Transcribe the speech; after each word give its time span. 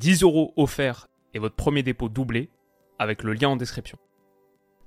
10 0.00 0.22
euros 0.22 0.54
offerts 0.56 1.08
et 1.34 1.38
votre 1.38 1.56
premier 1.56 1.82
dépôt 1.82 2.08
doublé 2.08 2.48
avec 2.98 3.22
le 3.22 3.34
lien 3.34 3.50
en 3.50 3.56
description. 3.56 3.98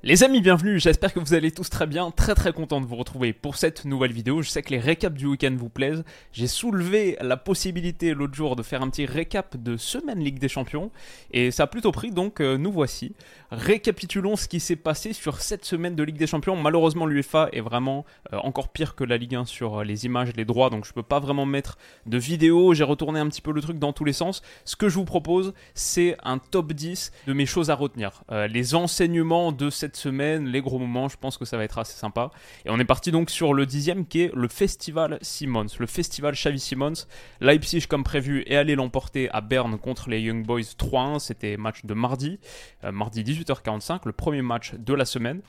Les 0.06 0.22
amis, 0.26 0.42
bienvenue, 0.42 0.82
j'espère 0.82 1.14
que 1.14 1.22
vous 1.22 1.34
allez 1.34 1.52
tous 1.52 1.70
très 1.70 1.88
bien, 1.88 2.12
très 2.12 2.36
très 2.36 2.52
content 2.52 2.82
de 2.82 2.86
vous 2.86 2.98
retrouver 2.98 3.32
pour 3.32 3.56
cette 3.56 3.86
nouvelle 3.86 4.12
vidéo. 4.12 4.42
Je 4.42 4.50
sais 4.50 4.62
que 4.62 4.72
les 4.72 4.80
récaps 4.82 5.16
du 5.16 5.28
week-end 5.28 5.56
vous 5.58 5.70
plaisent. 5.70 6.04
J'ai 6.34 6.48
soulevé 6.48 7.16
la 7.22 7.38
possibilité 7.38 8.14
l'autre 8.14 8.34
jour 8.34 8.58
de 8.58 8.64
faire 8.64 8.82
un 8.82 8.90
petit 8.90 9.06
récap 9.06 9.56
de 9.56 9.78
semaine 9.78 10.20
Ligue 10.20 10.40
des 10.40 10.50
Champions 10.50 10.92
et 11.32 11.52
ça 11.52 11.64
a 11.64 11.68
plutôt 11.68 11.94
pris, 11.94 12.12
donc 12.12 12.42
euh, 12.42 12.58
nous 12.58 12.70
voici. 12.70 13.16
Récapitulons 13.52 14.36
ce 14.36 14.50
qui 14.50 14.60
s'est 14.60 14.76
passé 14.76 15.14
sur 15.14 15.40
cette 15.40 15.64
semaine 15.64 15.96
de 15.96 16.04
Ligue 16.04 16.18
des 16.18 16.28
Champions. 16.28 16.58
Malheureusement, 16.58 17.06
l'UEFA 17.06 17.48
est 17.54 17.62
vraiment 17.62 18.04
euh, 18.34 18.40
encore 18.40 18.74
pire 18.74 18.96
que 18.96 19.06
la 19.06 19.16
Ligue 19.16 19.36
1 19.36 19.46
sur 19.46 19.80
euh, 19.80 19.84
les 19.86 20.06
images, 20.06 20.34
les 20.36 20.44
droits, 20.44 20.70
donc 20.70 20.86
je 20.86 20.92
peux 20.92 21.02
pas 21.02 21.22
vraiment 21.22 21.46
mettre 21.46 21.78
de 22.08 22.18
vidéo. 22.18 22.74
J'ai 22.74 22.84
retourné 22.84 23.22
un 23.22 23.30
petit 23.30 23.42
peu 23.42 23.54
le 23.54 23.62
truc 23.62 23.80
dans 23.80 23.94
tous 23.94 24.04
les 24.04 24.12
sens. 24.12 24.42
Ce 24.66 24.76
que 24.76 24.90
je 24.90 24.96
vous 24.96 25.06
propose, 25.06 25.54
c'est 25.76 26.18
un 26.24 26.40
top 26.40 26.73
10 26.73 27.14
de 27.26 27.32
mes 27.32 27.45
choses 27.45 27.70
à 27.70 27.76
retenir. 27.76 28.26
les 28.50 28.76
enseignements 28.76 29.54
de 29.54 29.70
cette 29.70 29.92
semaine, 29.97 30.47
les 30.47 30.61
gros 30.61 30.80
moments, 30.80 31.09
je 31.09 31.17
pense 31.17 31.38
que 31.38 31.45
ça 31.45 31.58
va 31.58 31.63
être 31.63 31.77
assez 31.77 31.97
sympa. 31.97 32.31
Et 32.66 32.69
on 32.69 32.80
est 32.80 32.86
parti 32.86 33.11
donc 33.11 33.30
sur 33.30 33.53
le 33.53 33.66
dixième 33.66 34.05
qui 34.05 34.22
est 34.22 34.31
le 34.33 34.47
Festival 34.47 35.17
Simmons, 35.22 35.67
le 35.80 35.88
Festival 35.88 36.33
Xavi 36.33 36.59
Simmons. 36.59 37.05
Leipzig, 37.41 37.88
comme 37.88 38.03
prévu, 38.03 38.44
est 38.47 38.55
allé 38.55 38.75
l'emporter 38.75 39.30
à 39.31 39.41
Berne 39.41 39.77
contre 39.77 40.09
les 40.09 40.21
Young 40.21 40.45
Boys 40.45 40.61
3-1. 40.77 41.19
C'était 41.19 41.58
match 41.58 41.86
de 41.86 41.94
mardi, 41.94 42.39
euh, 42.83 42.91
mardi 42.91 43.23
18h45, 43.23 44.02
le 44.05 44.11
premier 44.11 44.41
match 44.41 44.73
de 44.75 44.94
la 44.94 45.05
semaine. 45.05 45.41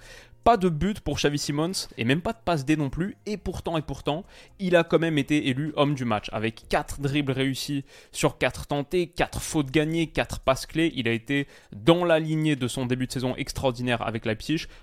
Pas 0.45 0.59
de 0.59 0.69
but 0.69 1.01
pour 1.01 1.17
Xavi 1.17 1.39
Simons 1.39 1.73
et 1.97 2.05
même 2.05 2.21
pas 2.21 2.35
de 2.35 2.39
passe 2.45 2.67
D 2.67 2.77
non 2.77 2.91
plus. 2.91 3.17
Et 3.25 3.39
pourtant, 3.39 3.79
et 3.79 3.83
pourtant, 3.83 4.27
il 4.59 4.77
a 4.77 4.85
quand 4.85 4.99
même 4.99 5.17
été 5.17 5.49
élu 5.49 5.73
homme 5.75 5.95
du 5.95 6.05
match 6.05 6.29
avec 6.33 6.69
4 6.69 7.01
dribbles 7.01 7.33
réussis 7.33 7.83
sur 8.13 8.37
4 8.37 8.67
tentés, 8.67 9.07
4 9.07 9.41
fautes 9.41 9.71
gagnées, 9.71 10.09
4 10.09 10.41
passes 10.41 10.67
clés. 10.67 10.93
Il 10.97 11.09
a 11.09 11.13
été 11.13 11.49
dans 11.73 12.05
la 12.05 12.19
lignée 12.19 12.57
de 12.57 12.69
son 12.69 12.85
début 12.85 13.07
de 13.07 13.13
saison 13.13 13.35
extraordinaire 13.37 14.07
avec 14.07 14.27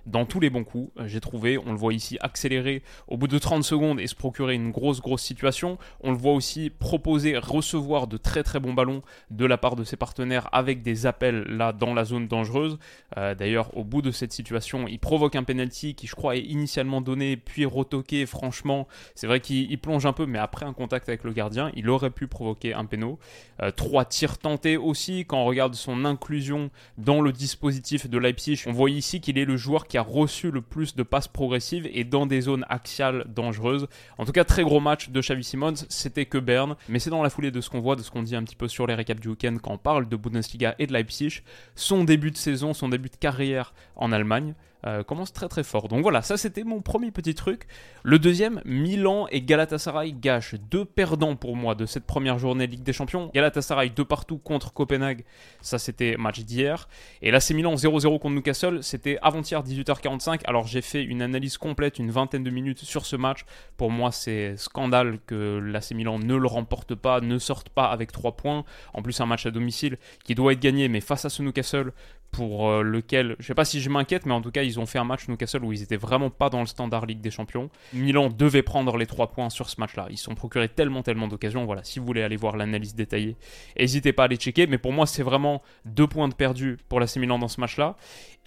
Dans 0.05 0.25
tous 0.25 0.39
les 0.39 0.49
bons 0.49 0.63
coups. 0.63 0.91
Euh, 0.99 1.07
j'ai 1.07 1.19
trouvé, 1.19 1.57
on 1.57 1.71
le 1.71 1.77
voit 1.77 1.94
ici 1.94 2.17
accélérer 2.21 2.83
au 3.07 3.17
bout 3.17 3.27
de 3.27 3.38
30 3.38 3.63
secondes 3.63 3.99
et 3.99 4.07
se 4.07 4.16
procurer 4.16 4.55
une 4.55 4.71
grosse, 4.71 5.02
grosse 5.02 5.21
situation. 5.21 5.77
On 6.02 6.11
le 6.11 6.17
voit 6.17 6.33
aussi 6.33 6.69
proposer, 6.69 7.38
recevoir 7.38 8.07
de 8.07 8.17
très, 8.17 8.44
très 8.44 8.59
bons 8.59 8.73
ballons 8.73 9.02
de 9.29 9.45
la 9.45 9.57
part 9.57 9.75
de 9.75 9.83
ses 9.83 9.97
partenaires 9.97 10.49
avec 10.52 10.81
des 10.81 11.05
appels 11.05 11.44
là 11.44 11.73
dans 11.73 11.94
la 11.94 12.05
zone 12.05 12.27
dangereuse. 12.27 12.77
Euh, 13.17 13.35
d'ailleurs, 13.35 13.75
au 13.77 13.83
bout 13.83 14.02
de 14.02 14.11
cette 14.11 14.33
situation, 14.33 14.88
il 14.88 14.99
provoque 14.99 15.35
un 15.35 15.44
penalty 15.44 15.95
qui 15.95 16.07
je 16.07 16.16
crois 16.16 16.35
est 16.35 16.41
initialement 16.41 17.02
donné 17.02 17.38
puis 17.38 17.66
retoqué. 17.66 18.25
Franchement, 18.25 18.88
c'est 19.16 19.27
vrai 19.27 19.39
qu'il 19.39 19.79
plonge 19.79 20.05
un 20.05 20.13
peu, 20.13 20.25
mais 20.25 20.39
après 20.39 20.66
un 20.66 20.73
contact 20.73 21.09
avec 21.09 21.23
le 21.23 21.33
gardien, 21.33 21.72
il 21.75 21.89
aurait 21.89 22.09
pu 22.09 22.27
provoquer 22.27 22.73
un 22.73 22.85
péno. 22.85 23.19
Euh, 23.61 23.72
trois 23.72 24.05
tirs 24.05 24.38
tentés 24.38 24.77
aussi. 24.77 25.25
Quand 25.25 25.39
on 25.39 25.45
regarde 25.45 25.75
son 25.75 26.05
inclusion 26.05 26.69
dans 26.97 27.22
le 27.22 27.31
dispositif 27.31 28.09
de 28.09 28.17
Leipzig, 28.17 28.63
on 28.67 28.72
voit 28.72 28.89
ici 28.89 29.22
qu'il 29.22 29.30
est 29.37 29.45
le 29.45 29.57
joueur 29.57 29.87
qui 29.87 29.97
a 29.97 30.01
reçu 30.01 30.51
le 30.51 30.61
plus 30.61 30.95
de 30.95 31.03
passes 31.03 31.28
progressives 31.28 31.89
et 31.91 32.03
dans 32.03 32.25
des 32.25 32.41
zones 32.41 32.66
axiales 32.69 33.25
dangereuses. 33.28 33.88
En 34.17 34.25
tout 34.25 34.31
cas, 34.31 34.44
très 34.44 34.63
gros 34.63 34.79
match 34.79 35.09
de 35.09 35.22
Xavi 35.22 35.44
Simons. 35.44 35.73
C'était 35.89 36.25
que 36.25 36.38
Berne, 36.38 36.75
mais 36.89 37.00
c'est 37.00 37.09
dans 37.09 37.23
la 37.23 37.29
foulée 37.29 37.51
de 37.51 37.61
ce 37.61 37.69
qu'on 37.69 37.81
voit, 37.81 37.95
de 37.95 38.01
ce 38.01 38.11
qu'on 38.11 38.23
dit 38.23 38.35
un 38.35 38.44
petit 38.44 38.56
peu 38.56 38.67
sur 38.67 38.88
les 38.88 38.95
récaps 38.95 39.22
du 39.22 39.29
week-end 39.29 39.57
quand 39.61 39.73
on 39.73 39.78
parle 39.78 40.07
de 40.07 40.16
Bundesliga 40.16 40.75
et 40.79 40.88
de 40.88 40.94
Leipzig. 40.94 41.41
Son 41.75 42.03
début 42.03 42.31
de 42.31 42.38
saison, 42.38 42.73
son 42.73 42.89
début 42.89 43.09
de 43.09 43.16
carrière 43.16 43.73
en 43.95 44.11
Allemagne. 44.11 44.53
Euh, 44.86 45.03
commence 45.03 45.31
très 45.31 45.47
très 45.47 45.64
fort. 45.64 45.88
Donc 45.88 46.02
voilà, 46.02 46.22
ça 46.22 46.38
c'était 46.38 46.64
mon 46.64 46.81
premier 46.81 47.12
petit 47.12 47.36
truc. 47.36 47.68
Le 48.03 48.18
deuxième, 48.18 48.62
Milan 48.66 49.28
et 49.30 49.42
Galatasaray 49.42 50.14
gâchent 50.14 50.56
deux 50.56 50.86
perdants 50.86 51.36
pour 51.36 51.56
moi 51.56 51.75
de 51.75 51.86
cette 51.86 52.06
première 52.06 52.40
journée 52.40 52.66
de 52.66 52.72
Ligue 52.72 52.84
des 52.84 52.94
Champions. 52.94 53.30
Galatasaray 53.34 53.92
deux 53.92 54.06
partout 54.06 54.38
contre 54.38 54.74
Copenhague, 54.74 55.24
ça 55.62 55.78
c'était 55.78 56.18
match 56.18 56.40
d'hier. 56.40 56.88
Et 57.22 57.31
là 57.31 57.40
Milan 57.52 57.75
0-0 57.75 58.19
contre 58.19 58.36
Newcastle, 58.36 58.81
c'était 58.81 59.18
avant-hier 59.22 59.62
18h45. 59.64 60.42
Alors 60.46 60.66
j'ai 60.66 60.81
fait 60.81 61.03
une 61.03 61.22
analyse 61.22 61.58
complète, 61.58 62.00
une 62.00 62.12
vingtaine 62.12 62.44
de 62.44 62.50
minutes 62.50 62.80
sur 62.80 63.06
ce 63.06 63.16
match. 63.16 63.46
Pour 63.78 63.92
moi 63.92 64.12
c'est 64.12 64.56
scandale 64.58 65.19
que 65.28 65.59
l'AC 65.59 65.92
Milan 65.92 66.18
ne 66.18 66.36
le 66.36 66.48
remporte 66.48 66.96
pas, 66.96 67.22
ne 67.22 67.38
sorte 67.38 67.69
pas 67.69 67.86
avec 67.86 68.12
3 68.12 68.36
points. 68.36 68.63
En 68.94 69.02
plus 69.02 69.19
un 69.22 69.25
match 69.25 69.46
à 69.46 69.52
domicile 69.52 69.98
qui 70.24 70.34
doit 70.34 70.53
être 70.53 70.59
gagné, 70.59 70.88
mais 70.88 71.02
face 71.02 71.25
à 71.25 71.30
ce 71.30 71.44
Newcastle, 71.44 71.92
pour 72.31 72.69
euh, 72.69 72.81
lequel, 72.81 73.36
je 73.40 73.47
sais 73.47 73.53
pas 73.53 73.66
si 73.66 73.81
je 73.81 73.90
m'inquiète, 73.90 74.25
mais 74.25 74.34
en 74.34 74.42
tout 74.42 74.52
cas, 74.52 74.64
ils 74.64 74.80
ont 74.80 74.86
fait 74.86 75.00
un 75.00 75.03
match 75.03 75.28
Newcastle 75.28 75.64
où 75.64 75.74
ils 75.74 75.81
étaient 75.81 75.97
vraiment 75.97 76.30
pas 76.30 76.50
dans 76.50 76.62
le 76.62 76.66
standard 76.66 77.06
Ligue 77.06 77.22
des 77.22 77.31
Champions. 77.31 77.69
Milan 77.94 78.30
devait 78.30 78.64
prendre 78.64 78.97
les 78.97 79.06
3 79.06 79.28
points 79.28 79.50
sur 79.50 79.69
ce 79.69 79.80
match-là. 79.80 80.08
Ils 80.09 80.18
se 80.18 80.25
sont 80.25 80.36
procurés 80.36 80.69
tellement, 80.69 81.03
tellement 81.03 81.28
d'occasions. 81.28 81.66
Voilà, 81.66 81.84
si 81.84 82.00
vous 82.00 82.06
voulez 82.06 82.24
aller 82.24 82.38
voir 82.38 82.58
l'analyse 82.58 82.96
détaillée, 82.96 83.36
n'hésitez 83.78 84.14
pas 84.14 84.25
à 84.25 84.28
les 84.28 84.38
checker. 84.38 84.68
Mais 84.68 84.78
pour 84.78 84.94
moi, 84.94 85.06
c'est 85.06 85.24
vraiment 85.24 85.62
deux 85.86 86.08
points 86.08 86.30
de 86.30 86.34
perdu 86.34 86.78
pour 86.88 87.00
la 87.00 87.08
Milan 87.18 87.40
dans 87.40 87.47
ce 87.47 87.59
match-là. 87.59 87.97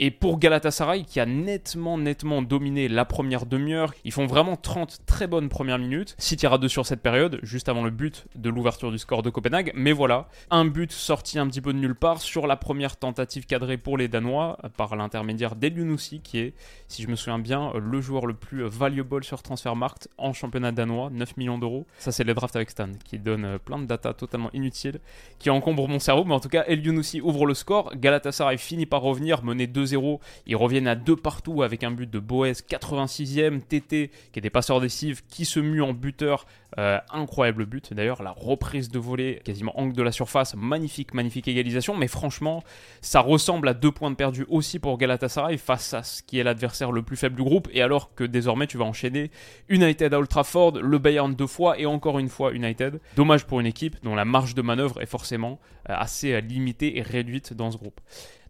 Et 0.00 0.10
pour 0.10 0.40
Galatasaray, 0.40 1.04
qui 1.04 1.20
a 1.20 1.26
nettement, 1.26 1.98
nettement 1.98 2.42
dominé 2.42 2.88
la 2.88 3.04
première 3.04 3.46
demi-heure, 3.46 3.94
ils 4.04 4.10
font 4.10 4.26
vraiment 4.26 4.56
30 4.56 5.02
très 5.06 5.28
bonnes 5.28 5.48
premières 5.48 5.78
minutes. 5.78 6.16
6 6.18 6.36
tirs 6.38 6.52
à 6.52 6.58
2 6.58 6.66
sur 6.66 6.84
cette 6.84 7.00
période, 7.00 7.38
juste 7.44 7.68
avant 7.68 7.84
le 7.84 7.90
but 7.90 8.26
de 8.34 8.50
l'ouverture 8.50 8.90
du 8.90 8.98
score 8.98 9.22
de 9.22 9.30
Copenhague. 9.30 9.70
Mais 9.74 9.92
voilà, 9.92 10.28
un 10.50 10.64
but 10.64 10.90
sorti 10.90 11.38
un 11.38 11.46
petit 11.46 11.60
peu 11.60 11.72
de 11.72 11.78
nulle 11.78 11.94
part 11.94 12.20
sur 12.20 12.48
la 12.48 12.56
première 12.56 12.96
tentative 12.96 13.46
cadrée 13.46 13.73
pour 13.76 13.98
les 13.98 14.08
Danois 14.08 14.58
par 14.76 14.96
l'intermédiaire 14.96 15.56
d'Elyounoussi, 15.56 16.20
qui 16.20 16.38
est, 16.38 16.54
si 16.88 17.02
je 17.02 17.08
me 17.08 17.16
souviens 17.16 17.38
bien, 17.38 17.72
le 17.74 18.00
joueur 18.00 18.26
le 18.26 18.34
plus 18.34 18.62
valuable 18.64 19.24
sur 19.24 19.42
Transfermarkt 19.42 20.08
en 20.18 20.32
championnat 20.32 20.72
danois, 20.72 21.10
9 21.10 21.36
millions 21.36 21.58
d'euros. 21.58 21.86
Ça, 21.98 22.12
c'est 22.12 22.24
les 22.24 22.34
drafts 22.34 22.56
avec 22.56 22.70
Stan, 22.70 22.90
qui 23.04 23.18
donne 23.18 23.58
plein 23.58 23.78
de 23.78 23.86
data 23.86 24.14
totalement 24.14 24.50
inutiles, 24.52 25.00
qui 25.38 25.50
encombrent 25.50 25.88
mon 25.88 25.98
cerveau. 25.98 26.24
Mais 26.24 26.34
en 26.34 26.40
tout 26.40 26.48
cas, 26.48 26.64
Elyounoussi 26.66 27.20
ouvre 27.20 27.46
le 27.46 27.54
score. 27.54 27.94
Galatasaray 27.96 28.58
finit 28.58 28.86
par 28.86 29.02
revenir, 29.02 29.44
mener 29.44 29.66
2 29.66 29.86
0 29.86 30.20
Ils 30.46 30.56
reviennent 30.56 30.88
à 30.88 30.94
deux 30.94 31.16
partout 31.16 31.62
avec 31.62 31.84
un 31.84 31.90
but 31.90 32.10
de 32.10 32.18
Boez, 32.18 32.52
86e, 32.52 33.60
TT, 33.60 34.10
qui 34.32 34.38
est 34.38 34.42
des 34.42 34.50
passeurs 34.50 34.80
décisifs, 34.80 35.24
qui 35.28 35.44
se 35.44 35.60
mue 35.60 35.82
en 35.82 35.92
buteur. 35.92 36.46
Euh, 36.78 36.98
incroyable 37.12 37.66
but 37.66 37.92
d'ailleurs, 37.92 38.22
la 38.22 38.32
reprise 38.32 38.90
de 38.90 38.98
volée, 38.98 39.40
quasiment 39.44 39.78
angle 39.78 39.94
de 39.94 40.02
la 40.02 40.12
surface, 40.12 40.54
magnifique, 40.56 41.14
magnifique 41.14 41.48
égalisation. 41.48 41.96
Mais 41.96 42.08
franchement, 42.08 42.62
ça 43.00 43.20
ressemble 43.20 43.68
à 43.68 43.74
deux 43.74 43.92
points 43.92 44.10
de 44.10 44.16
perdu 44.16 44.44
aussi 44.48 44.78
pour 44.78 44.98
Galatasaray 44.98 45.56
face 45.56 45.94
à 45.94 46.02
ce 46.02 46.22
qui 46.22 46.38
est 46.38 46.42
l'adversaire 46.42 46.92
le 46.92 47.02
plus 47.02 47.16
faible 47.16 47.36
du 47.36 47.42
groupe. 47.42 47.68
Et 47.72 47.82
alors 47.82 48.14
que 48.14 48.24
désormais 48.24 48.66
tu 48.66 48.78
vas 48.78 48.84
enchaîner 48.84 49.30
United 49.68 50.12
à 50.12 50.18
Old 50.18 50.28
Trafford, 50.28 50.72
le 50.80 50.98
Bayern 50.98 51.34
deux 51.34 51.46
fois 51.46 51.78
et 51.78 51.86
encore 51.86 52.18
une 52.18 52.28
fois 52.28 52.52
United. 52.52 53.00
Dommage 53.16 53.44
pour 53.44 53.60
une 53.60 53.66
équipe 53.66 53.96
dont 54.02 54.14
la 54.14 54.24
marge 54.24 54.54
de 54.54 54.62
manœuvre 54.62 55.00
est 55.00 55.06
forcément 55.06 55.60
euh, 55.88 55.94
assez 55.96 56.40
limitée 56.40 56.98
et 56.98 57.02
réduite 57.02 57.54
dans 57.54 57.70
ce 57.70 57.76
groupe. 57.76 58.00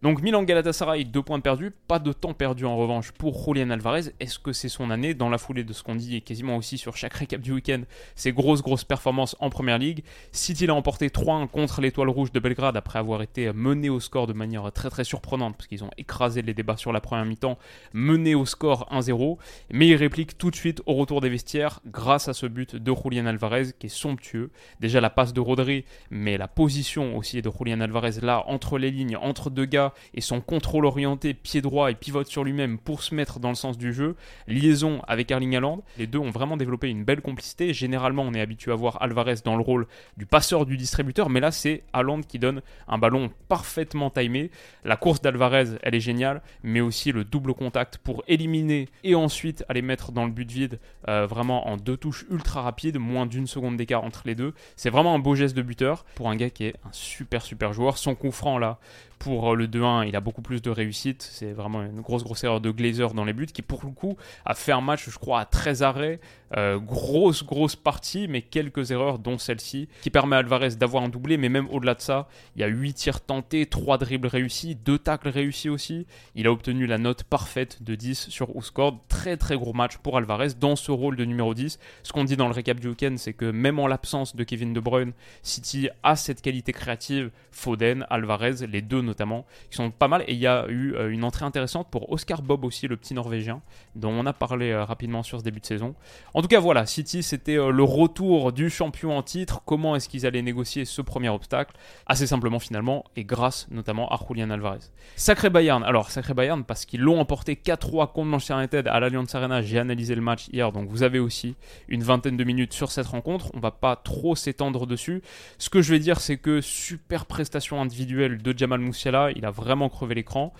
Donc 0.04 0.20
Milan 0.20 0.42
Galatasaray, 0.42 1.06
deux 1.06 1.22
points 1.22 1.40
perdus, 1.40 1.70
pas 1.88 1.98
de 1.98 2.12
temps 2.12 2.34
perdu 2.34 2.66
en 2.66 2.76
revanche 2.76 3.12
pour 3.12 3.42
Julian 3.42 3.70
Alvarez. 3.70 4.12
Est-ce 4.20 4.38
que 4.38 4.52
c'est 4.52 4.68
son 4.68 4.90
année 4.90 5.14
Dans 5.14 5.30
la 5.30 5.38
foulée 5.38 5.64
de 5.64 5.72
ce 5.72 5.82
qu'on 5.82 5.94
dit 5.94 6.16
et 6.16 6.20
quasiment 6.20 6.58
aussi 6.58 6.76
sur 6.76 6.94
chaque 6.94 7.14
récap 7.14 7.40
du 7.40 7.52
week-end, 7.52 7.80
ses 8.14 8.30
grosses 8.32 8.60
grosses 8.60 8.84
performances 8.84 9.34
en 9.40 9.48
première 9.48 9.78
ligue. 9.78 10.04
City 10.30 10.66
l'a 10.66 10.74
emporté 10.74 11.08
3-1 11.08 11.48
contre 11.48 11.80
l'étoile 11.80 12.10
rouge 12.10 12.32
de 12.32 12.38
Belgrade 12.38 12.76
après 12.76 12.98
avoir 12.98 13.22
été 13.22 13.50
mené 13.54 13.88
au 13.88 13.98
score 13.98 14.26
de 14.26 14.34
manière 14.34 14.70
très 14.72 14.90
très 14.90 15.04
surprenante 15.04 15.56
parce 15.56 15.68
qu'ils 15.68 15.84
ont 15.84 15.90
écrasé 15.96 16.42
les 16.42 16.52
débats 16.52 16.76
sur 16.76 16.92
la 16.92 17.00
première 17.00 17.24
mi-temps, 17.24 17.56
mené 17.94 18.34
au 18.34 18.44
score 18.44 18.86
1-0. 18.92 19.38
Mais 19.70 19.88
il 19.88 19.94
réplique 19.94 20.36
tout 20.36 20.50
de 20.50 20.56
suite 20.56 20.82
au 20.84 20.96
retour 20.96 21.22
des 21.22 21.30
vestiaires 21.30 21.80
grâce 21.86 22.28
à 22.28 22.34
ce 22.34 22.44
but 22.44 22.76
de 22.76 22.92
Julian 22.94 23.24
Alvarez 23.24 23.68
qui 23.78 23.86
est 23.86 23.88
somptueux. 23.88 24.50
Déjà 24.80 25.00
la 25.00 25.08
passe 25.08 25.32
de 25.32 25.40
Rodri, 25.40 25.86
mais 26.10 26.36
la 26.36 26.46
position 26.46 27.16
aussi 27.16 27.40
de 27.40 27.50
Julian 27.58 27.80
Alvarez 27.80 28.20
là 28.20 28.44
entre 28.48 28.76
les 28.76 28.90
lignes, 28.90 29.16
entre 29.16 29.48
deux 29.48 29.64
gars 29.64 29.93
et 30.14 30.20
son 30.20 30.40
contrôle 30.40 30.86
orienté, 30.86 31.34
pied 31.34 31.60
droit 31.60 31.90
et 31.90 31.94
pivote 31.94 32.26
sur 32.26 32.44
lui-même 32.44 32.78
pour 32.78 33.02
se 33.02 33.14
mettre 33.14 33.40
dans 33.40 33.48
le 33.48 33.54
sens 33.54 33.78
du 33.78 33.92
jeu, 33.92 34.16
liaison 34.46 35.00
avec 35.06 35.30
Erling 35.30 35.56
Haaland, 35.56 35.82
les 35.98 36.06
deux 36.06 36.18
ont 36.18 36.30
vraiment 36.30 36.56
développé 36.56 36.88
une 36.88 37.04
belle 37.04 37.20
complicité. 37.20 37.72
Généralement, 37.72 38.22
on 38.22 38.34
est 38.34 38.40
habitué 38.40 38.72
à 38.72 38.74
voir 38.74 39.02
Alvarez 39.02 39.36
dans 39.44 39.56
le 39.56 39.62
rôle 39.62 39.86
du 40.16 40.26
passeur 40.26 40.66
du 40.66 40.76
distributeur, 40.76 41.30
mais 41.30 41.40
là, 41.40 41.50
c'est 41.50 41.84
Haaland 41.92 42.22
qui 42.22 42.38
donne 42.38 42.62
un 42.88 42.98
ballon 42.98 43.30
parfaitement 43.48 44.10
timé. 44.10 44.50
La 44.84 44.96
course 44.96 45.20
d'Alvarez, 45.20 45.76
elle 45.82 45.94
est 45.94 46.00
géniale, 46.00 46.42
mais 46.62 46.80
aussi 46.80 47.12
le 47.12 47.24
double 47.24 47.54
contact 47.54 47.98
pour 47.98 48.22
éliminer 48.28 48.88
et 49.02 49.14
ensuite 49.14 49.64
aller 49.68 49.82
mettre 49.82 50.12
dans 50.12 50.24
le 50.24 50.30
but 50.30 50.50
vide, 50.50 50.78
euh, 51.08 51.26
vraiment 51.26 51.68
en 51.68 51.76
deux 51.76 51.96
touches 51.96 52.24
ultra 52.30 52.62
rapides, 52.62 52.98
moins 52.98 53.26
d'une 53.26 53.46
seconde 53.46 53.76
d'écart 53.76 54.04
entre 54.04 54.22
les 54.26 54.34
deux. 54.34 54.54
C'est 54.76 54.90
vraiment 54.90 55.14
un 55.14 55.18
beau 55.18 55.34
geste 55.34 55.56
de 55.56 55.62
buteur 55.62 56.04
pour 56.14 56.30
un 56.30 56.36
gars 56.36 56.50
qui 56.50 56.64
est 56.64 56.74
un 56.84 56.92
super 56.92 57.42
super 57.42 57.72
joueur. 57.72 57.98
Son 57.98 58.14
coup 58.14 58.30
là, 58.58 58.78
pour 59.24 59.52
euh, 59.52 59.56
le 59.56 59.66
2-1, 59.66 60.06
il 60.06 60.14
a 60.16 60.20
beaucoup 60.20 60.42
plus 60.42 60.60
de 60.60 60.68
réussite. 60.68 61.22
C'est 61.22 61.52
vraiment 61.52 61.82
une 61.82 62.02
grosse, 62.02 62.22
grosse 62.22 62.44
erreur 62.44 62.60
de 62.60 62.70
Glazer 62.70 63.14
dans 63.14 63.24
les 63.24 63.32
buts 63.32 63.46
qui, 63.46 63.62
pour 63.62 63.80
le 63.84 63.90
coup, 63.90 64.18
a 64.44 64.54
fait 64.54 64.72
un 64.72 64.82
match, 64.82 65.08
je 65.08 65.18
crois, 65.18 65.40
à 65.40 65.46
13 65.46 65.82
arrêts. 65.82 66.20
Euh, 66.56 66.78
grosse, 66.78 67.44
grosse 67.44 67.74
partie, 67.74 68.28
mais 68.28 68.42
quelques 68.42 68.92
erreurs, 68.92 69.18
dont 69.18 69.38
celle-ci, 69.38 69.88
qui 70.02 70.10
permet 70.10 70.36
à 70.36 70.38
Alvarez 70.40 70.76
d'avoir 70.76 71.02
un 71.02 71.08
doublé. 71.08 71.36
Mais 71.36 71.48
même 71.48 71.68
au-delà 71.70 71.94
de 71.94 72.00
ça, 72.00 72.28
il 72.54 72.60
y 72.60 72.64
a 72.64 72.68
8 72.68 72.94
tirs 72.94 73.20
tentés, 73.20 73.66
3 73.66 73.98
dribbles 73.98 74.28
réussis, 74.28 74.76
2 74.76 74.98
tacles 74.98 75.28
réussis 75.28 75.68
aussi. 75.68 76.06
Il 76.34 76.46
a 76.46 76.52
obtenu 76.52 76.86
la 76.86 76.98
note 76.98 77.24
parfaite 77.24 77.82
de 77.82 77.94
10 77.94 78.28
sur 78.28 78.54
Ouscord. 78.54 79.00
Très, 79.08 79.36
très 79.36 79.56
gros 79.56 79.72
match 79.72 79.96
pour 79.98 80.16
Alvarez 80.16 80.48
dans 80.60 80.76
ce 80.76 80.92
rôle 80.92 81.16
de 81.16 81.24
numéro 81.24 81.54
10. 81.54 81.78
Ce 82.02 82.12
qu'on 82.12 82.24
dit 82.24 82.36
dans 82.36 82.46
le 82.46 82.54
récap 82.54 82.78
du 82.78 82.88
week-end, 82.88 83.14
c'est 83.16 83.32
que 83.32 83.50
même 83.50 83.78
en 83.78 83.86
l'absence 83.86 84.36
de 84.36 84.44
Kevin 84.44 84.72
De 84.72 84.80
Bruyne, 84.80 85.12
City 85.42 85.88
a 86.02 86.14
cette 86.14 86.40
qualité 86.40 86.72
créative. 86.72 87.30
Foden, 87.50 88.06
Alvarez, 88.10 88.66
les 88.68 88.82
deux 88.82 89.00
notamment, 89.00 89.44
qui 89.70 89.76
sont 89.76 89.90
pas 89.90 90.08
mal. 90.08 90.22
Et 90.28 90.34
il 90.34 90.38
y 90.38 90.46
a 90.46 90.66
eu 90.68 90.94
euh, 90.94 91.10
une 91.10 91.24
entrée 91.24 91.44
intéressante 91.44 91.88
pour 91.90 92.12
Oscar 92.12 92.42
Bob 92.42 92.64
aussi, 92.64 92.86
le 92.86 92.96
petit 92.96 93.14
Norvégien, 93.14 93.60
dont 93.96 94.10
on 94.10 94.26
a 94.26 94.32
parlé 94.32 94.70
euh, 94.70 94.84
rapidement 94.84 95.22
sur 95.22 95.38
ce 95.40 95.44
début 95.44 95.60
de 95.60 95.66
saison. 95.66 95.94
En 96.32 96.43
tout 96.44 96.48
cas, 96.48 96.60
voilà, 96.60 96.84
City, 96.84 97.22
c'était 97.22 97.56
euh, 97.56 97.70
le 97.70 97.84
retour 97.84 98.52
du 98.52 98.68
champion 98.68 99.16
en 99.16 99.22
titre. 99.22 99.62
Comment 99.64 99.96
est-ce 99.96 100.10
qu'ils 100.10 100.26
allaient 100.26 100.42
négocier 100.42 100.84
ce 100.84 101.00
premier 101.00 101.30
obstacle? 101.30 101.74
Assez 102.04 102.26
simplement 102.26 102.58
finalement, 102.58 103.02
et 103.16 103.24
grâce 103.24 103.66
notamment 103.70 104.10
à 104.10 104.20
Julian 104.28 104.50
Alvarez. 104.50 104.80
Sacré 105.16 105.48
Bayern, 105.48 105.82
alors 105.82 106.10
sacré 106.10 106.34
Bayern 106.34 106.62
parce 106.62 106.84
qu'ils 106.84 107.00
l'ont 107.00 107.18
emporté 107.18 107.54
4-3 107.54 108.12
contre 108.12 108.24
Manchester 108.24 108.58
United 108.58 108.88
à 108.88 109.00
l'Allianz 109.00 109.34
Arena. 109.34 109.62
J'ai 109.62 109.78
analysé 109.78 110.14
le 110.14 110.20
match 110.20 110.48
hier, 110.52 110.70
donc 110.70 110.90
vous 110.90 111.02
avez 111.02 111.18
aussi 111.18 111.56
une 111.88 112.02
vingtaine 112.02 112.36
de 112.36 112.44
minutes 112.44 112.74
sur 112.74 112.92
cette 112.92 113.06
rencontre. 113.06 113.50
On 113.54 113.60
va 113.60 113.70
pas 113.70 113.96
trop 113.96 114.36
s'étendre 114.36 114.86
dessus. 114.86 115.22
Ce 115.56 115.70
que 115.70 115.80
je 115.80 115.92
vais 115.92 115.98
dire, 115.98 116.20
c'est 116.20 116.36
que 116.36 116.60
super 116.60 117.24
prestation 117.24 117.80
individuelle 117.80 118.42
de 118.42 118.54
Jamal 118.54 118.80
Moussiala, 118.80 119.30
il 119.34 119.46
a 119.46 119.50
vraiment 119.50 119.88
crevé 119.88 120.14
l'écran. 120.16 120.52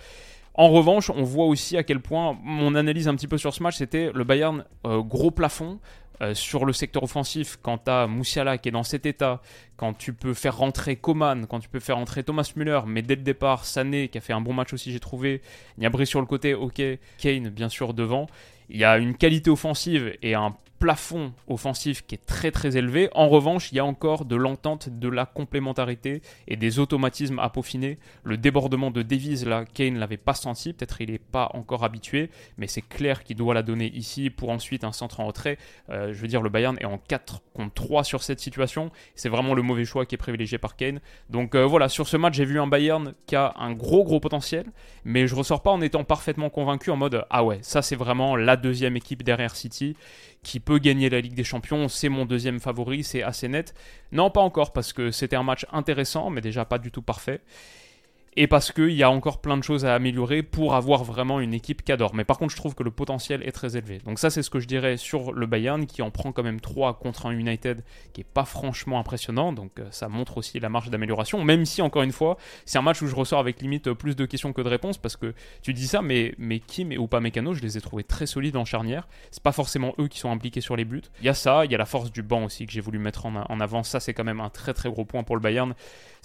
En 0.57 0.69
revanche, 0.69 1.09
on 1.09 1.23
voit 1.23 1.45
aussi 1.45 1.75
à 1.75 1.83
quel 1.83 1.99
point 1.99 2.37
mon 2.43 2.75
analyse 2.75 3.07
un 3.07 3.15
petit 3.15 3.27
peu 3.27 3.37
sur 3.37 3.53
ce 3.53 3.61
match, 3.61 3.75
c'était 3.75 4.11
le 4.13 4.23
Bayern 4.23 4.63
euh, 4.85 5.01
gros 5.01 5.31
plafond. 5.31 5.79
Euh, 6.21 6.33
sur 6.33 6.63
le 6.63 6.71
secteur 6.71 7.03
offensif, 7.03 7.59
quand 7.61 7.77
tu 7.79 7.91
as 7.91 8.07
Moussiala 8.07 8.57
qui 8.57 8.69
est 8.69 8.71
dans 8.71 8.83
cet 8.83 9.05
état, 9.05 9.41
quand 9.75 9.91
tu 9.91 10.13
peux 10.13 10.33
faire 10.33 10.55
rentrer 10.55 10.95
Coman, 10.95 11.45
quand 11.45 11.59
tu 11.59 11.67
peux 11.67 11.81
faire 11.81 11.97
rentrer 11.97 12.23
Thomas 12.23 12.49
Müller, 12.55 12.79
mais 12.87 13.01
dès 13.01 13.15
le 13.15 13.21
départ, 13.21 13.65
Sané 13.65 14.07
qui 14.07 14.17
a 14.17 14.21
fait 14.21 14.31
un 14.31 14.39
bon 14.39 14.53
match 14.53 14.71
aussi, 14.71 14.93
j'ai 14.93 15.01
trouvé, 15.01 15.41
Niabri 15.77 16.07
sur 16.07 16.21
le 16.21 16.25
côté, 16.25 16.53
ok, 16.53 16.81
Kane 17.17 17.49
bien 17.49 17.67
sûr 17.67 17.93
devant. 17.93 18.27
Il 18.69 18.77
y 18.77 18.85
a 18.85 18.97
une 18.97 19.15
qualité 19.15 19.49
offensive 19.49 20.15
et 20.21 20.35
un 20.35 20.55
plafond 20.79 21.33
offensif 21.47 22.05
qui 22.05 22.15
est 22.15 22.25
très 22.25 22.51
très 22.51 22.77
élevé. 22.77 23.09
En 23.13 23.29
revanche, 23.29 23.71
il 23.71 23.75
y 23.75 23.79
a 23.79 23.85
encore 23.85 24.25
de 24.25 24.35
l'entente, 24.35 24.89
de 24.89 25.09
la 25.09 25.25
complémentarité 25.25 26.21
et 26.47 26.55
des 26.55 26.79
automatismes 26.79 27.39
à 27.39 27.49
peaufiner. 27.49 27.97
Le 28.23 28.37
débordement 28.37 28.91
de 28.91 29.01
Davies, 29.01 29.45
là, 29.45 29.65
Kane 29.65 29.97
l'avait 29.97 30.17
pas 30.17 30.33
senti, 30.33 30.73
peut-être 30.73 31.01
il 31.01 31.11
n'est 31.11 31.19
pas 31.19 31.49
encore 31.53 31.83
habitué, 31.83 32.29
mais 32.57 32.67
c'est 32.67 32.81
clair 32.81 33.23
qu'il 33.23 33.35
doit 33.35 33.53
la 33.53 33.63
donner 33.63 33.91
ici 33.93 34.29
pour 34.29 34.49
ensuite 34.49 34.83
un 34.83 34.91
centre 34.91 35.19
en 35.19 35.25
retrait. 35.25 35.57
Euh, 35.89 36.13
je 36.13 36.21
veux 36.21 36.27
dire, 36.27 36.41
le 36.41 36.49
Bayern 36.49 36.77
est 36.79 36.85
en 36.85 36.97
4 36.97 37.41
contre 37.53 37.73
3 37.73 38.03
sur 38.03 38.23
cette 38.23 38.39
situation. 38.39 38.91
C'est 39.15 39.29
vraiment 39.29 39.53
le 39.53 39.61
mauvais 39.61 39.85
choix 39.85 40.05
qui 40.05 40.15
est 40.15 40.19
privilégié 40.19 40.57
par 40.57 40.75
Kane. 40.75 40.99
Donc 41.29 41.55
euh, 41.55 41.65
voilà, 41.65 41.89
sur 41.89 42.07
ce 42.07 42.17
match, 42.17 42.35
j'ai 42.35 42.45
vu 42.45 42.59
un 42.59 42.67
Bayern 42.67 43.13
qui 43.25 43.35
a 43.35 43.53
un 43.57 43.73
gros 43.73 44.03
gros 44.03 44.19
potentiel, 44.19 44.65
mais 45.03 45.27
je 45.27 45.35
ressors 45.35 45.61
pas 45.61 45.71
en 45.71 45.81
étant 45.81 46.03
parfaitement 46.03 46.49
convaincu 46.49 46.91
en 46.91 46.97
mode 46.97 47.25
ah 47.29 47.43
ouais, 47.43 47.59
ça 47.61 47.81
c'est 47.81 47.95
vraiment 47.95 48.35
la 48.35 48.57
deuxième 48.57 48.95
équipe 48.95 49.23
derrière 49.23 49.55
City 49.55 49.95
qui 50.45 50.59
peut 50.59 50.77
gagner 50.77 51.09
la 51.09 51.19
Ligue 51.19 51.33
des 51.33 51.43
Champions, 51.43 51.89
c'est 51.89 52.07
mon 52.07 52.25
deuxième 52.25 52.59
favori, 52.59 53.03
c'est 53.03 53.23
assez 53.23 53.47
net. 53.47 53.73
Non, 54.11 54.29
pas 54.29 54.41
encore, 54.41 54.71
parce 54.73 54.93
que 54.93 55.09
c'était 55.09 55.35
un 55.35 55.43
match 55.43 55.65
intéressant, 55.71 56.29
mais 56.29 56.39
déjà 56.39 56.65
pas 56.65 56.77
du 56.77 56.91
tout 56.91 57.01
parfait 57.01 57.41
et 58.37 58.47
parce 58.47 58.71
qu'il 58.71 58.91
y 58.91 59.03
a 59.03 59.09
encore 59.09 59.39
plein 59.39 59.57
de 59.57 59.63
choses 59.63 59.85
à 59.85 59.95
améliorer 59.95 60.43
pour 60.43 60.75
avoir 60.75 61.03
vraiment 61.03 61.39
une 61.39 61.53
équipe 61.53 61.83
qui 61.83 61.91
adore. 61.91 62.13
Mais 62.13 62.25
par 62.25 62.37
contre, 62.37 62.51
je 62.51 62.57
trouve 62.57 62.75
que 62.75 62.83
le 62.83 62.91
potentiel 62.91 63.41
est 63.43 63.51
très 63.51 63.77
élevé. 63.77 63.99
Donc 64.05 64.19
ça, 64.19 64.29
c'est 64.29 64.43
ce 64.43 64.49
que 64.49 64.59
je 64.59 64.67
dirais 64.67 64.97
sur 64.97 65.31
le 65.31 65.45
Bayern, 65.45 65.85
qui 65.85 66.01
en 66.01 66.11
prend 66.11 66.31
quand 66.31 66.43
même 66.43 66.59
3 66.59 66.99
contre 66.99 67.27
un 67.27 67.31
United, 67.31 67.83
qui 68.13 68.21
est 68.21 68.25
pas 68.25 68.43
franchement 68.43 68.99
impressionnant. 68.99 69.53
Donc 69.53 69.79
euh, 69.79 69.87
ça 69.91 70.09
montre 70.09 70.37
aussi 70.37 70.59
la 70.59 70.69
marge 70.69 70.89
d'amélioration, 70.89 71.43
même 71.43 71.65
si, 71.65 71.81
encore 71.81 72.03
une 72.03 72.11
fois, 72.11 72.37
c'est 72.65 72.77
un 72.77 72.81
match 72.81 73.01
où 73.01 73.07
je 73.07 73.15
ressors 73.15 73.39
avec 73.39 73.61
limite 73.61 73.93
plus 73.93 74.15
de 74.15 74.25
questions 74.25 74.51
que 74.51 74.61
de 74.61 74.69
réponses, 74.69 74.97
parce 74.97 75.15
que 75.15 75.33
tu 75.61 75.73
dis 75.73 75.87
ça, 75.87 76.01
mais, 76.01 76.33
mais 76.37 76.59
Kim 76.59 76.91
et 76.91 76.97
pas 77.07 77.19
Mécano, 77.19 77.53
je 77.53 77.61
les 77.61 77.77
ai 77.77 77.81
trouvés 77.81 78.03
très 78.03 78.25
solides 78.25 78.57
en 78.57 78.65
charnière. 78.65 79.07
C'est 79.31 79.43
pas 79.43 79.51
forcément 79.51 79.93
eux 79.99 80.07
qui 80.07 80.19
sont 80.19 80.31
impliqués 80.31 80.61
sur 80.61 80.75
les 80.75 80.85
buts. 80.85 81.03
Il 81.21 81.25
y 81.25 81.29
a 81.29 81.33
ça, 81.33 81.65
il 81.65 81.71
y 81.71 81.75
a 81.75 81.77
la 81.77 81.85
force 81.85 82.11
du 82.11 82.23
banc 82.23 82.43
aussi 82.45 82.65
que 82.65 82.71
j'ai 82.71 82.81
voulu 82.81 82.99
mettre 82.99 83.25
en 83.25 83.59
avant. 83.59 83.83
Ça, 83.83 83.99
c'est 83.99 84.13
quand 84.13 84.23
même 84.23 84.39
un 84.39 84.49
très 84.49 84.73
très 84.73 84.89
gros 84.89 85.05
point 85.05 85.23
pour 85.23 85.35
le 85.35 85.41
Bayern. 85.41 85.73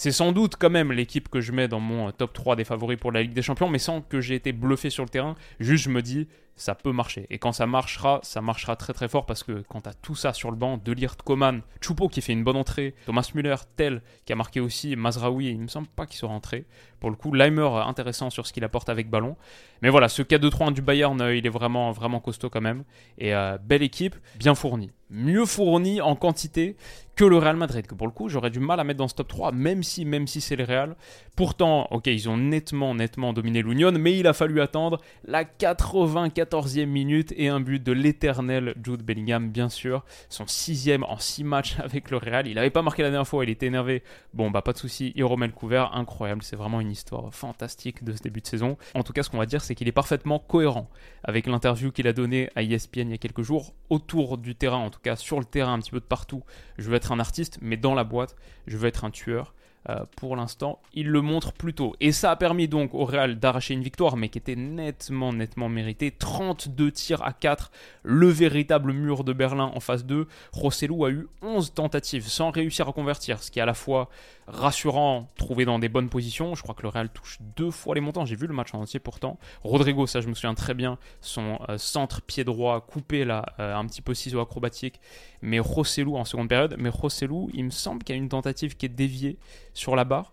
C'est 0.00 0.12
sans 0.12 0.32
doute 0.32 0.56
quand 0.58 0.70
même 0.70 0.92
l'équipe 0.92 1.28
que 1.28 1.42
je 1.42 1.52
mets 1.52 1.68
dans 1.68 1.78
mon 1.78 2.08
euh, 2.08 2.10
top 2.10 2.32
3 2.32 2.56
des 2.56 2.64
favoris 2.64 2.98
pour 2.98 3.12
la 3.12 3.20
Ligue 3.20 3.34
des 3.34 3.42
Champions, 3.42 3.68
mais 3.68 3.78
sans 3.78 4.00
que 4.00 4.22
j'ai 4.22 4.34
été 4.34 4.50
bluffé 4.50 4.88
sur 4.88 5.04
le 5.04 5.10
terrain. 5.10 5.34
Juste, 5.58 5.84
je 5.84 5.90
me 5.90 6.00
dis, 6.00 6.26
ça 6.60 6.74
peut 6.74 6.92
marcher. 6.92 7.26
Et 7.30 7.38
quand 7.38 7.52
ça 7.52 7.66
marchera, 7.66 8.20
ça 8.22 8.42
marchera 8.42 8.76
très 8.76 8.92
très 8.92 9.08
fort 9.08 9.24
parce 9.24 9.42
que 9.42 9.64
quand 9.68 9.80
tu 9.80 9.88
as 9.88 9.94
tout 9.94 10.14
ça 10.14 10.34
sur 10.34 10.50
le 10.50 10.56
banc, 10.58 10.76
Delirte, 10.76 11.22
Coman, 11.22 11.62
Choupo 11.80 12.08
qui 12.08 12.20
fait 12.20 12.34
une 12.34 12.44
bonne 12.44 12.56
entrée, 12.56 12.94
Thomas 13.06 13.30
Müller, 13.34 13.56
Tel 13.76 14.02
qui 14.26 14.34
a 14.34 14.36
marqué 14.36 14.60
aussi, 14.60 14.94
Mazraoui, 14.94 15.48
il 15.48 15.60
me 15.60 15.68
semble 15.68 15.88
pas 15.88 16.04
qu'il 16.04 16.18
soit 16.18 16.28
rentré. 16.28 16.66
Pour 17.00 17.08
le 17.08 17.16
coup, 17.16 17.32
Leimer 17.32 17.80
intéressant 17.86 18.28
sur 18.28 18.46
ce 18.46 18.52
qu'il 18.52 18.62
apporte 18.62 18.90
avec 18.90 19.08
ballon. 19.08 19.36
Mais 19.80 19.88
voilà, 19.88 20.10
ce 20.10 20.20
4-2-3 20.20 20.74
du 20.74 20.82
Bayern, 20.82 21.18
euh, 21.22 21.34
il 21.34 21.46
est 21.46 21.50
vraiment 21.50 21.92
vraiment 21.92 22.20
costaud 22.20 22.50
quand 22.50 22.60
même. 22.60 22.84
Et 23.16 23.34
euh, 23.34 23.56
belle 23.56 23.82
équipe, 23.82 24.16
bien 24.38 24.54
fournie. 24.54 24.90
Mieux 25.08 25.46
fournie 25.46 26.00
en 26.02 26.14
quantité 26.14 26.76
que 27.16 27.24
le 27.24 27.36
Real 27.36 27.56
Madrid, 27.56 27.86
que 27.86 27.94
pour 27.94 28.06
le 28.06 28.12
coup, 28.12 28.28
j'aurais 28.28 28.50
du 28.50 28.60
mal 28.60 28.78
à 28.80 28.84
mettre 28.84 28.98
dans 28.98 29.08
ce 29.08 29.14
top 29.14 29.28
3, 29.28 29.52
même 29.52 29.82
si, 29.82 30.04
même 30.04 30.26
si 30.26 30.40
c'est 30.40 30.56
le 30.56 30.64
Real. 30.64 30.94
Pourtant, 31.36 31.88
ok, 31.90 32.06
ils 32.06 32.28
ont 32.28 32.36
nettement, 32.36 32.94
nettement 32.94 33.32
dominé 33.32 33.60
l'Union, 33.62 33.92
mais 33.92 34.18
il 34.18 34.26
a 34.26 34.32
fallu 34.32 34.60
attendre 34.60 35.00
la 35.24 35.44
84 35.44 36.49
14e 36.50 36.86
minute 36.86 37.32
et 37.36 37.48
un 37.48 37.60
but 37.60 37.82
de 37.82 37.92
l'éternel 37.92 38.74
Jude 38.82 39.02
Bellingham, 39.02 39.50
bien 39.50 39.68
sûr. 39.68 40.04
Son 40.28 40.46
sixième 40.46 41.04
en 41.04 41.18
six 41.18 41.44
matchs 41.44 41.78
avec 41.82 42.10
le 42.10 42.16
Real. 42.16 42.46
Il 42.48 42.56
n'avait 42.56 42.70
pas 42.70 42.82
marqué 42.82 43.02
la 43.02 43.10
dernière 43.10 43.28
fois, 43.28 43.44
il 43.44 43.50
était 43.50 43.66
énervé. 43.66 44.02
Bon, 44.34 44.50
bah 44.50 44.62
pas 44.62 44.72
de 44.72 44.78
souci, 44.78 45.12
il 45.14 45.24
remet 45.24 45.46
le 45.46 45.52
couvert. 45.52 45.94
Incroyable, 45.94 46.42
c'est 46.42 46.56
vraiment 46.56 46.80
une 46.80 46.90
histoire 46.90 47.32
fantastique 47.32 48.02
de 48.02 48.12
ce 48.12 48.22
début 48.22 48.40
de 48.40 48.46
saison. 48.46 48.76
En 48.94 49.02
tout 49.02 49.12
cas, 49.12 49.22
ce 49.22 49.30
qu'on 49.30 49.38
va 49.38 49.46
dire, 49.46 49.62
c'est 49.62 49.74
qu'il 49.74 49.86
est 49.86 49.92
parfaitement 49.92 50.38
cohérent 50.38 50.90
avec 51.22 51.46
l'interview 51.46 51.92
qu'il 51.92 52.08
a 52.08 52.12
donnée 52.12 52.50
à 52.56 52.62
ESPN 52.62 53.00
il 53.00 53.10
y 53.10 53.14
a 53.14 53.18
quelques 53.18 53.42
jours. 53.42 53.74
Autour 53.88 54.38
du 54.38 54.56
terrain, 54.56 54.78
en 54.78 54.90
tout 54.90 55.00
cas 55.00 55.16
sur 55.16 55.38
le 55.38 55.44
terrain, 55.44 55.74
un 55.74 55.78
petit 55.78 55.92
peu 55.92 56.00
de 56.00 56.04
partout, 56.04 56.42
je 56.78 56.88
veux 56.90 56.96
être 56.96 57.12
un 57.12 57.20
artiste, 57.20 57.58
mais 57.60 57.76
dans 57.76 57.94
la 57.94 58.04
boîte, 58.04 58.34
je 58.66 58.76
veux 58.76 58.88
être 58.88 59.04
un 59.04 59.10
tueur. 59.10 59.54
Euh, 59.88 60.04
pour 60.16 60.36
l'instant, 60.36 60.80
il 60.92 61.08
le 61.08 61.22
montre 61.22 61.52
plutôt. 61.52 61.94
Et 62.00 62.12
ça 62.12 62.30
a 62.30 62.36
permis 62.36 62.68
donc 62.68 62.92
au 62.92 63.04
Real 63.06 63.38
d'arracher 63.38 63.72
une 63.72 63.82
victoire, 63.82 64.16
mais 64.16 64.28
qui 64.28 64.36
était 64.36 64.56
nettement, 64.56 65.32
nettement 65.32 65.70
méritée. 65.70 66.10
32 66.10 66.92
tirs 66.92 67.22
à 67.22 67.32
4, 67.32 67.70
le 68.02 68.28
véritable 68.28 68.92
mur 68.92 69.24
de 69.24 69.32
Berlin 69.32 69.70
en 69.74 69.80
phase 69.80 70.04
2. 70.04 70.26
Rossellou 70.52 71.04
a 71.06 71.10
eu 71.10 71.28
11 71.40 71.72
tentatives 71.72 72.28
sans 72.28 72.50
réussir 72.50 72.88
à 72.88 72.92
convertir, 72.92 73.42
ce 73.42 73.50
qui 73.50 73.58
est 73.58 73.62
à 73.62 73.66
la 73.66 73.74
fois 73.74 74.10
rassurant, 74.50 75.30
trouvé 75.36 75.64
dans 75.64 75.78
des 75.78 75.88
bonnes 75.88 76.08
positions. 76.08 76.54
Je 76.54 76.62
crois 76.62 76.74
que 76.74 76.82
le 76.82 76.88
Real 76.88 77.08
touche 77.08 77.38
deux 77.56 77.70
fois 77.70 77.94
les 77.94 78.00
montants. 78.00 78.26
J'ai 78.26 78.36
vu 78.36 78.46
le 78.46 78.54
match 78.54 78.74
en 78.74 78.80
entier 78.80 79.00
pourtant. 79.00 79.38
Rodrigo, 79.62 80.06
ça 80.06 80.20
je 80.20 80.28
me 80.28 80.34
souviens 80.34 80.54
très 80.54 80.74
bien, 80.74 80.98
son 81.20 81.58
euh, 81.68 81.78
centre 81.78 82.20
pied 82.20 82.44
droit 82.44 82.80
coupé 82.80 83.24
là, 83.24 83.46
euh, 83.60 83.74
un 83.74 83.86
petit 83.86 84.02
peu 84.02 84.12
ciseau 84.12 84.40
acrobatique. 84.40 85.00
Mais 85.42 85.58
Rossellou 85.58 86.16
en 86.16 86.24
seconde 86.24 86.48
période. 86.48 86.76
Mais 86.78 86.90
Rossellou, 86.90 87.48
il 87.54 87.64
me 87.64 87.70
semble 87.70 88.02
qu'il 88.02 88.14
y 88.14 88.18
a 88.18 88.22
une 88.22 88.28
tentative 88.28 88.76
qui 88.76 88.86
est 88.86 88.90
déviée 88.90 89.38
sur 89.74 89.96
la 89.96 90.04
barre. 90.04 90.32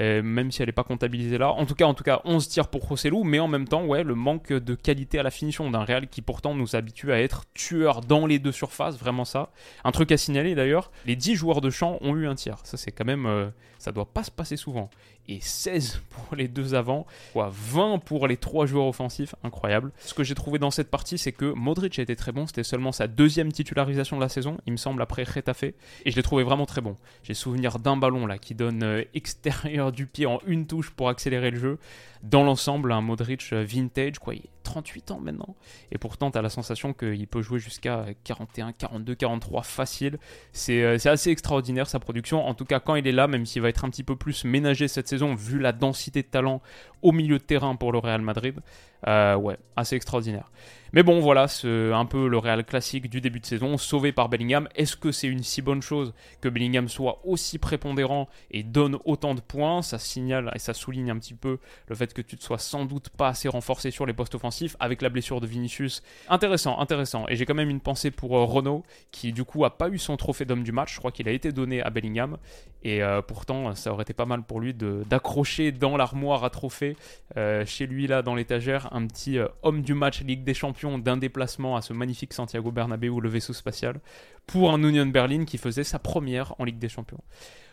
Euh, 0.00 0.22
même 0.22 0.52
si 0.52 0.62
elle 0.62 0.68
n'est 0.68 0.72
pas 0.72 0.84
comptabilisée 0.84 1.38
là. 1.38 1.50
En 1.50 1.66
tout 1.66 1.74
cas, 1.74 1.86
en 1.86 1.94
tout 1.94 2.04
cas, 2.04 2.20
11 2.24 2.46
tirs 2.46 2.68
pour 2.68 2.86
Rossellou, 2.86 3.24
mais 3.24 3.40
en 3.40 3.48
même 3.48 3.66
temps, 3.66 3.84
ouais, 3.84 4.04
le 4.04 4.14
manque 4.14 4.52
de 4.52 4.74
qualité 4.74 5.18
à 5.18 5.22
la 5.22 5.30
finition 5.30 5.68
d'un 5.70 5.82
Real 5.82 6.08
qui 6.08 6.22
pourtant 6.22 6.54
nous 6.54 6.76
habitue 6.76 7.10
à 7.10 7.20
être 7.20 7.44
tueur 7.54 8.02
dans 8.02 8.26
les 8.26 8.38
deux 8.38 8.52
surfaces, 8.52 8.98
vraiment 8.98 9.24
ça. 9.24 9.50
Un 9.84 9.90
truc 9.90 10.12
à 10.12 10.16
signaler 10.16 10.54
d'ailleurs, 10.54 10.92
les 11.06 11.16
10 11.16 11.34
joueurs 11.34 11.60
de 11.60 11.70
champ 11.70 11.98
ont 12.02 12.14
eu 12.14 12.28
un 12.28 12.34
tir. 12.34 12.58
Ça 12.64 12.76
c'est 12.76 12.92
quand 12.92 13.06
même, 13.06 13.26
euh, 13.26 13.48
ça 13.78 13.90
doit 13.90 14.12
pas 14.12 14.22
se 14.22 14.30
passer 14.30 14.56
souvent 14.56 14.90
et 15.28 15.40
16 15.40 16.00
pour 16.10 16.36
les 16.36 16.48
deux 16.48 16.74
avant, 16.74 17.06
quoi, 17.32 17.50
20 17.52 17.98
pour 17.98 18.26
les 18.26 18.36
trois 18.36 18.66
joueurs 18.66 18.86
offensifs, 18.86 19.34
incroyable. 19.44 19.92
Ce 19.98 20.14
que 20.14 20.24
j'ai 20.24 20.34
trouvé 20.34 20.58
dans 20.58 20.70
cette 20.70 20.90
partie, 20.90 21.18
c'est 21.18 21.32
que 21.32 21.52
Modric 21.52 21.98
a 21.98 22.02
été 22.02 22.16
très 22.16 22.32
bon, 22.32 22.46
c'était 22.46 22.64
seulement 22.64 22.92
sa 22.92 23.06
deuxième 23.06 23.52
titularisation 23.52 24.16
de 24.16 24.22
la 24.22 24.28
saison, 24.28 24.58
il 24.66 24.72
me 24.72 24.76
semble, 24.78 25.02
après 25.02 25.24
Retafe, 25.24 25.64
et 25.64 25.74
je 26.06 26.16
l'ai 26.16 26.22
trouvé 26.22 26.44
vraiment 26.44 26.66
très 26.66 26.80
bon. 26.80 26.96
J'ai 27.22 27.34
souvenir 27.34 27.78
d'un 27.78 27.96
ballon 27.96 28.26
là 28.26 28.38
qui 28.38 28.54
donne 28.54 28.82
euh, 28.82 29.04
extérieur 29.14 29.92
du 29.92 30.06
pied 30.06 30.26
en 30.26 30.40
une 30.46 30.66
touche 30.66 30.90
pour 30.90 31.08
accélérer 31.08 31.50
le 31.50 31.58
jeu. 31.58 31.78
Dans 32.22 32.42
l'ensemble, 32.42 32.92
un 32.92 33.00
Modric 33.00 33.52
vintage, 33.52 34.18
quoi, 34.18 34.34
il 34.34 34.40
est 34.40 34.50
38 34.64 35.12
ans 35.12 35.20
maintenant. 35.20 35.56
Et 35.92 35.98
pourtant, 35.98 36.30
tu 36.30 36.38
as 36.38 36.42
la 36.42 36.50
sensation 36.50 36.92
qu'il 36.92 37.26
peut 37.26 37.42
jouer 37.42 37.58
jusqu'à 37.58 38.06
41, 38.24 38.72
42, 38.72 39.14
43 39.14 39.62
facile. 39.62 40.18
C'est 40.52 40.84
assez 41.08 41.30
extraordinaire 41.30 41.88
sa 41.88 41.98
production. 41.98 42.46
En 42.46 42.54
tout 42.54 42.64
cas, 42.64 42.80
quand 42.80 42.94
il 42.96 43.06
est 43.06 43.12
là, 43.12 43.28
même 43.28 43.46
s'il 43.46 43.62
va 43.62 43.68
être 43.68 43.84
un 43.84 43.90
petit 43.90 44.02
peu 44.02 44.16
plus 44.16 44.44
ménagé 44.44 44.88
cette 44.88 45.08
saison, 45.08 45.34
vu 45.34 45.58
la 45.58 45.72
densité 45.72 46.22
de 46.22 46.28
talent 46.28 46.60
au 47.02 47.12
milieu 47.12 47.38
de 47.38 47.44
terrain 47.44 47.76
pour 47.76 47.92
le 47.92 47.98
Real 47.98 48.20
Madrid, 48.20 48.60
euh, 49.06 49.36
ouais, 49.36 49.56
assez 49.76 49.96
extraordinaire. 49.96 50.50
Mais 50.92 51.02
bon, 51.02 51.20
voilà, 51.20 51.48
c'est 51.48 51.92
un 51.92 52.06
peu 52.06 52.28
le 52.28 52.38
Real 52.38 52.64
classique 52.64 53.10
du 53.10 53.20
début 53.20 53.40
de 53.40 53.46
saison, 53.46 53.76
sauvé 53.76 54.12
par 54.12 54.28
Bellingham. 54.30 54.68
Est-ce 54.74 54.96
que 54.96 55.12
c'est 55.12 55.26
une 55.26 55.42
si 55.42 55.60
bonne 55.60 55.82
chose 55.82 56.14
que 56.40 56.48
Bellingham 56.48 56.88
soit 56.88 57.20
aussi 57.24 57.58
prépondérant 57.58 58.28
et 58.50 58.62
donne 58.62 58.98
autant 59.04 59.34
de 59.34 59.40
points? 59.40 59.82
Ça 59.82 59.98
signale 59.98 60.50
et 60.54 60.58
ça 60.58 60.72
souligne 60.72 61.10
un 61.10 61.18
petit 61.18 61.34
peu 61.34 61.58
le 61.88 61.94
fait 61.94 62.14
que 62.14 62.22
tu 62.22 62.36
ne 62.36 62.40
sois 62.40 62.58
sans 62.58 62.86
doute 62.86 63.10
pas 63.10 63.28
assez 63.28 63.48
renforcé 63.48 63.90
sur 63.90 64.06
les 64.06 64.14
postes 64.14 64.34
offensifs 64.34 64.76
avec 64.80 65.02
la 65.02 65.10
blessure 65.10 65.42
de 65.42 65.46
Vinicius. 65.46 66.02
Intéressant, 66.28 66.78
intéressant. 66.78 67.26
Et 67.28 67.36
j'ai 67.36 67.44
quand 67.44 67.54
même 67.54 67.70
une 67.70 67.80
pensée 67.80 68.10
pour 68.10 68.36
euh, 68.36 68.44
Renault, 68.44 68.82
qui 69.10 69.32
du 69.32 69.44
coup 69.44 69.66
a 69.66 69.76
pas 69.76 69.90
eu 69.90 69.98
son 69.98 70.16
trophée 70.16 70.46
d'homme 70.46 70.62
du 70.62 70.72
match. 70.72 70.94
Je 70.94 70.98
crois 70.98 71.12
qu'il 71.12 71.28
a 71.28 71.32
été 71.32 71.52
donné 71.52 71.82
à 71.82 71.90
Bellingham. 71.90 72.38
Et 72.82 73.02
euh, 73.02 73.20
pourtant, 73.20 73.74
ça 73.74 73.92
aurait 73.92 74.02
été 74.02 74.14
pas 74.14 74.26
mal 74.26 74.42
pour 74.42 74.60
lui 74.60 74.72
d'accrocher 74.72 75.72
dans 75.72 75.96
l'armoire 75.96 76.44
à 76.44 76.50
trophée, 76.50 76.96
euh, 77.36 77.66
chez 77.66 77.86
lui 77.86 78.06
là 78.06 78.22
dans 78.22 78.36
l'étagère, 78.36 78.88
un 78.92 79.06
petit 79.06 79.38
homme 79.62 79.82
du 79.82 79.94
match 79.94 80.22
Ligue 80.22 80.44
des 80.44 80.54
Champions 80.54 80.77
d'un 80.98 81.16
déplacement 81.16 81.76
à 81.76 81.82
ce 81.82 81.92
magnifique 81.92 82.32
Santiago 82.32 82.70
Bernabéu, 82.70 83.20
le 83.20 83.28
vaisseau 83.28 83.52
spatial, 83.52 84.00
pour 84.46 84.70
un 84.72 84.82
Union 84.82 85.06
Berlin 85.06 85.44
qui 85.44 85.58
faisait 85.58 85.84
sa 85.84 85.98
première 85.98 86.54
en 86.60 86.64
Ligue 86.64 86.78
des 86.78 86.88
Champions. 86.88 87.20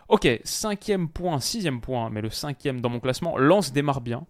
Ok, 0.08 0.28
cinquième 0.44 1.10
point, 1.10 1.40
sixième 1.40 1.82
point, 1.82 2.10
mais 2.10 2.22
le 2.22 2.30
cinquième 2.30 2.82
dans 2.82 2.90
mon 2.90 3.00
classement, 3.00 3.38
Lance 3.38 3.74
démarre 3.74 4.02
bien. 4.02 4.26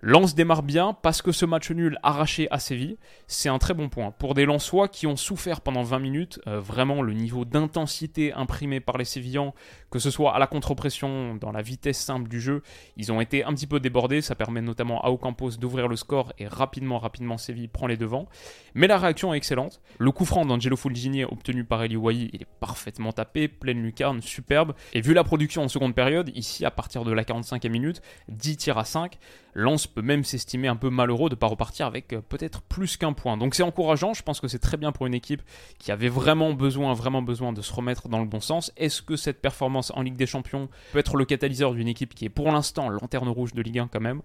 Lance 0.00 0.36
démarre 0.36 0.62
bien 0.62 0.92
parce 0.92 1.22
que 1.22 1.32
ce 1.32 1.44
match 1.44 1.72
nul 1.72 1.98
arraché 2.04 2.46
à 2.52 2.60
Séville, 2.60 2.98
c'est 3.26 3.48
un 3.48 3.58
très 3.58 3.74
bon 3.74 3.88
point. 3.88 4.12
Pour 4.12 4.34
des 4.34 4.44
Lensois 4.44 4.86
qui 4.86 5.08
ont 5.08 5.16
souffert 5.16 5.60
pendant 5.60 5.82
20 5.82 5.98
minutes, 5.98 6.40
euh, 6.46 6.60
vraiment 6.60 7.02
le 7.02 7.14
niveau 7.14 7.44
d'intensité 7.44 8.32
imprimé 8.32 8.78
par 8.78 8.96
les 8.96 9.04
Sévillans, 9.04 9.54
que 9.90 9.98
ce 9.98 10.12
soit 10.12 10.36
à 10.36 10.38
la 10.38 10.46
contre-pression, 10.46 11.34
dans 11.34 11.50
la 11.50 11.62
vitesse 11.62 11.98
simple 11.98 12.28
du 12.28 12.40
jeu, 12.40 12.62
ils 12.96 13.10
ont 13.10 13.20
été 13.20 13.42
un 13.42 13.52
petit 13.52 13.66
peu 13.66 13.80
débordés. 13.80 14.20
Ça 14.20 14.36
permet 14.36 14.60
notamment 14.60 15.02
à 15.02 15.10
Ocampos 15.10 15.56
d'ouvrir 15.58 15.88
le 15.88 15.96
score 15.96 16.32
et 16.38 16.46
rapidement, 16.46 17.00
rapidement, 17.00 17.36
Séville 17.36 17.66
prend 17.66 17.88
les 17.88 17.96
devants. 17.96 18.28
Mais 18.74 18.86
la 18.86 18.98
réaction 18.98 19.34
est 19.34 19.36
excellente. 19.36 19.80
Le 19.98 20.12
coup 20.12 20.24
franc 20.24 20.46
d'Angelo 20.46 20.76
Fulgini 20.76 21.24
obtenu 21.24 21.64
par 21.64 21.82
Eli 21.82 21.96
Wahi, 21.96 22.30
il 22.32 22.42
est 22.42 22.48
parfaitement 22.60 23.10
tapé, 23.10 23.48
pleine 23.48 23.82
lucarne, 23.82 24.22
superbe. 24.22 24.74
Et 24.92 25.00
vu 25.00 25.12
la 25.12 25.24
production 25.24 25.64
en 25.64 25.68
seconde 25.68 25.96
période, 25.96 26.30
ici 26.36 26.64
à 26.64 26.70
partir 26.70 27.02
de 27.04 27.10
la 27.10 27.24
45e 27.24 27.68
minute, 27.68 28.00
10 28.28 28.56
tirs 28.58 28.78
à 28.78 28.84
5, 28.84 29.18
Lens 29.54 29.87
peut 29.88 30.02
même 30.02 30.24
s'estimer 30.24 30.68
un 30.68 30.76
peu 30.76 30.90
malheureux 30.90 31.28
de 31.28 31.34
ne 31.34 31.38
pas 31.38 31.46
repartir 31.46 31.86
avec 31.86 32.12
euh, 32.12 32.20
peut-être 32.20 32.62
plus 32.62 32.96
qu'un 32.96 33.12
point. 33.12 33.36
Donc 33.36 33.54
c'est 33.54 33.62
encourageant, 33.62 34.14
je 34.14 34.22
pense 34.22 34.40
que 34.40 34.48
c'est 34.48 34.58
très 34.58 34.76
bien 34.76 34.92
pour 34.92 35.06
une 35.06 35.14
équipe 35.14 35.42
qui 35.78 35.90
avait 35.90 36.08
vraiment 36.08 36.52
besoin, 36.52 36.94
vraiment 36.94 37.22
besoin 37.22 37.52
de 37.52 37.62
se 37.62 37.72
remettre 37.72 38.08
dans 38.08 38.18
le 38.18 38.26
bon 38.26 38.40
sens. 38.40 38.72
Est-ce 38.76 39.02
que 39.02 39.16
cette 39.16 39.40
performance 39.40 39.90
en 39.94 40.02
Ligue 40.02 40.16
des 40.16 40.26
Champions 40.26 40.68
peut 40.92 40.98
être 40.98 41.16
le 41.16 41.24
catalyseur 41.24 41.72
d'une 41.72 41.88
équipe 41.88 42.14
qui 42.14 42.24
est 42.26 42.30
pour 42.30 42.50
l'instant 42.50 42.88
lanterne 42.88 43.28
rouge 43.28 43.54
de 43.54 43.62
Ligue 43.62 43.78
1 43.78 43.88
quand 43.88 44.00
même? 44.00 44.22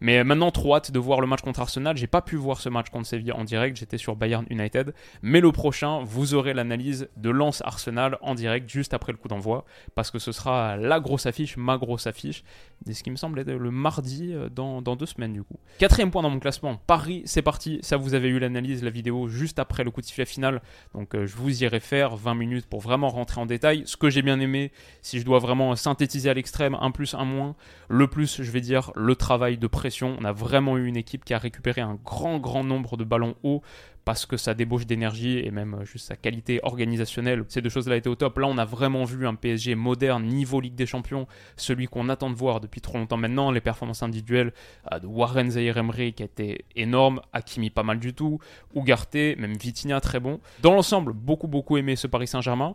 Mais 0.00 0.22
maintenant, 0.24 0.50
trop 0.50 0.74
hâte 0.76 0.90
de 0.90 0.98
voir 0.98 1.20
le 1.20 1.26
match 1.26 1.40
contre 1.40 1.60
Arsenal. 1.60 1.96
J'ai 1.96 2.06
pas 2.06 2.20
pu 2.20 2.36
voir 2.36 2.60
ce 2.60 2.68
match 2.68 2.90
contre 2.90 3.06
Sevilla 3.06 3.36
en 3.36 3.44
direct, 3.44 3.76
j'étais 3.76 3.98
sur 3.98 4.16
Bayern 4.16 4.44
United. 4.50 4.92
Mais 5.22 5.40
le 5.40 5.52
prochain, 5.52 6.02
vous 6.04 6.34
aurez 6.34 6.52
l'analyse 6.52 7.08
de 7.16 7.30
Lens 7.30 7.62
Arsenal 7.64 8.18
en 8.20 8.34
direct 8.34 8.68
juste 8.68 8.92
après 8.92 9.12
le 9.12 9.18
coup 9.18 9.28
d'envoi, 9.28 9.64
parce 9.94 10.10
que 10.10 10.18
ce 10.18 10.32
sera 10.32 10.76
la 10.76 11.00
grosse 11.00 11.26
affiche, 11.26 11.56
ma 11.56 11.78
grosse 11.78 12.06
affiche, 12.06 12.44
ce 12.90 13.02
qui 13.02 13.10
me 13.10 13.16
semble 13.16 13.38
être 13.38 13.50
le 13.50 13.70
mardi 13.70 14.32
euh, 14.32 14.48
dans 14.48 14.74
dans, 14.82 14.96
deux 14.96 15.03
du 15.04 15.42
coup. 15.42 15.58
Quatrième 15.78 16.10
point 16.10 16.22
dans 16.22 16.30
mon 16.30 16.38
classement, 16.38 16.76
Paris, 16.86 17.22
c'est 17.24 17.42
parti. 17.42 17.78
Ça, 17.82 17.96
vous 17.96 18.14
avez 18.14 18.28
eu 18.28 18.38
l'analyse, 18.38 18.82
la 18.82 18.90
vidéo 18.90 19.28
juste 19.28 19.58
après 19.58 19.84
le 19.84 19.90
coup 19.90 20.00
de 20.00 20.06
sifflet 20.06 20.24
final. 20.24 20.62
Donc 20.94 21.14
euh, 21.14 21.26
je 21.26 21.36
vous 21.36 21.62
irai 21.62 21.80
faire 21.80 22.16
20 22.16 22.34
minutes 22.34 22.66
pour 22.66 22.80
vraiment 22.80 23.08
rentrer 23.08 23.40
en 23.40 23.46
détail. 23.46 23.82
Ce 23.86 23.96
que 23.96 24.10
j'ai 24.10 24.22
bien 24.22 24.40
aimé, 24.40 24.72
si 25.02 25.20
je 25.20 25.24
dois 25.24 25.38
vraiment 25.38 25.74
synthétiser 25.76 26.30
à 26.30 26.34
l'extrême, 26.34 26.76
un 26.80 26.90
plus, 26.90 27.14
un 27.14 27.24
moins. 27.24 27.56
Le 27.88 28.06
plus, 28.06 28.42
je 28.42 28.50
vais 28.50 28.60
dire, 28.60 28.92
le 28.94 29.14
travail 29.16 29.58
de 29.58 29.66
pression. 29.66 30.16
On 30.20 30.24
a 30.24 30.32
vraiment 30.32 30.78
eu 30.78 30.86
une 30.86 30.96
équipe 30.96 31.24
qui 31.24 31.34
a 31.34 31.38
récupéré 31.38 31.80
un 31.80 31.98
grand, 32.04 32.38
grand 32.38 32.64
nombre 32.64 32.96
de 32.96 33.04
ballons 33.04 33.34
hauts 33.42 33.62
parce 34.04 34.26
que 34.26 34.36
sa 34.36 34.54
débauche 34.54 34.86
d'énergie 34.86 35.38
et 35.38 35.50
même 35.50 35.74
euh, 35.74 35.84
juste 35.84 36.06
sa 36.06 36.16
qualité 36.16 36.60
organisationnelle, 36.62 37.44
ces 37.48 37.62
deux 37.62 37.70
choses-là 37.70 37.96
étaient 37.96 38.08
au 38.08 38.14
top. 38.14 38.38
Là, 38.38 38.46
on 38.46 38.58
a 38.58 38.64
vraiment 38.64 39.04
vu 39.04 39.26
un 39.26 39.34
PSG 39.34 39.74
moderne, 39.74 40.24
niveau 40.24 40.60
Ligue 40.60 40.74
des 40.74 40.86
Champions, 40.86 41.26
celui 41.56 41.86
qu'on 41.86 42.08
attend 42.08 42.30
de 42.30 42.34
voir 42.34 42.60
depuis 42.60 42.80
trop 42.80 42.98
longtemps 42.98 43.16
maintenant. 43.16 43.50
Les 43.50 43.60
performances 43.60 44.02
individuelles 44.02 44.52
euh, 44.92 44.98
de 44.98 45.06
Warren 45.06 45.50
Zahir 45.50 45.76
Emery 45.78 46.12
qui 46.12 46.22
étaient 46.22 46.64
énormes, 46.76 47.20
Hakimi 47.32 47.70
pas 47.70 47.82
mal 47.82 47.98
du 47.98 48.14
tout, 48.14 48.38
Ugarte, 48.74 49.14
même 49.14 49.56
Vitinha 49.56 50.00
très 50.00 50.20
bon. 50.20 50.40
Dans 50.60 50.74
l'ensemble, 50.74 51.12
beaucoup 51.12 51.48
beaucoup 51.48 51.76
aimé 51.76 51.96
ce 51.96 52.06
Paris 52.06 52.26
Saint-Germain. 52.26 52.74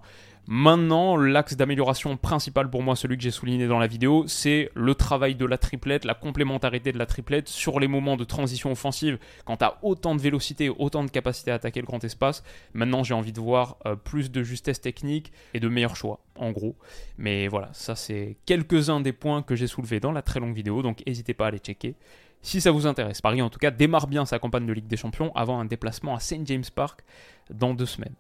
Maintenant, 0.51 1.15
l'axe 1.15 1.55
d'amélioration 1.55 2.17
principal 2.17 2.71
pour 2.71 2.81
moi, 2.81 2.95
celui 2.95 3.17
que 3.17 3.21
j'ai 3.21 3.29
souligné 3.29 3.67
dans 3.67 3.77
la 3.77 3.85
vidéo, 3.85 4.23
c'est 4.25 4.71
le 4.73 4.95
travail 4.95 5.35
de 5.35 5.45
la 5.45 5.59
triplette, 5.59 6.05
la 6.05 6.15
complémentarité 6.15 6.91
de 6.91 6.97
la 6.97 7.05
triplette 7.05 7.47
sur 7.47 7.79
les 7.79 7.87
moments 7.87 8.17
de 8.17 8.23
transition 8.23 8.71
offensive. 8.71 9.19
Quand 9.45 9.57
tu 9.57 9.65
as 9.65 9.77
autant 9.83 10.15
de 10.15 10.21
vélocité, 10.21 10.69
autant 10.69 11.03
de 11.03 11.11
capacité 11.11 11.51
à 11.51 11.53
attaquer 11.53 11.81
le 11.81 11.85
grand 11.85 12.03
espace, 12.03 12.43
maintenant 12.73 13.03
j'ai 13.03 13.13
envie 13.13 13.31
de 13.31 13.39
voir 13.39 13.77
euh, 13.85 13.95
plus 13.95 14.31
de 14.31 14.41
justesse 14.41 14.81
technique 14.81 15.31
et 15.53 15.59
de 15.59 15.67
meilleurs 15.67 15.95
choix, 15.95 16.19
en 16.35 16.49
gros. 16.49 16.75
Mais 17.19 17.47
voilà, 17.47 17.69
ça 17.73 17.95
c'est 17.95 18.35
quelques-uns 18.47 19.01
des 19.01 19.13
points 19.13 19.43
que 19.43 19.55
j'ai 19.55 19.67
soulevés 19.67 19.99
dans 19.99 20.11
la 20.11 20.23
très 20.23 20.39
longue 20.39 20.55
vidéo, 20.55 20.81
donc 20.81 21.03
n'hésitez 21.05 21.35
pas 21.35 21.45
à 21.45 21.51
les 21.51 21.59
checker 21.59 21.93
si 22.41 22.59
ça 22.59 22.71
vous 22.71 22.87
intéresse. 22.87 23.21
Paris, 23.21 23.43
en 23.43 23.51
tout 23.51 23.59
cas, 23.59 23.69
démarre 23.69 24.07
bien 24.07 24.25
sa 24.25 24.39
campagne 24.39 24.65
de 24.65 24.73
Ligue 24.73 24.87
des 24.87 24.97
Champions 24.97 25.31
avant 25.35 25.59
un 25.59 25.65
déplacement 25.65 26.15
à 26.15 26.19
St. 26.19 26.41
James 26.45 26.63
Park 26.73 27.03
dans 27.51 27.75
deux 27.75 27.85
semaines. 27.85 28.15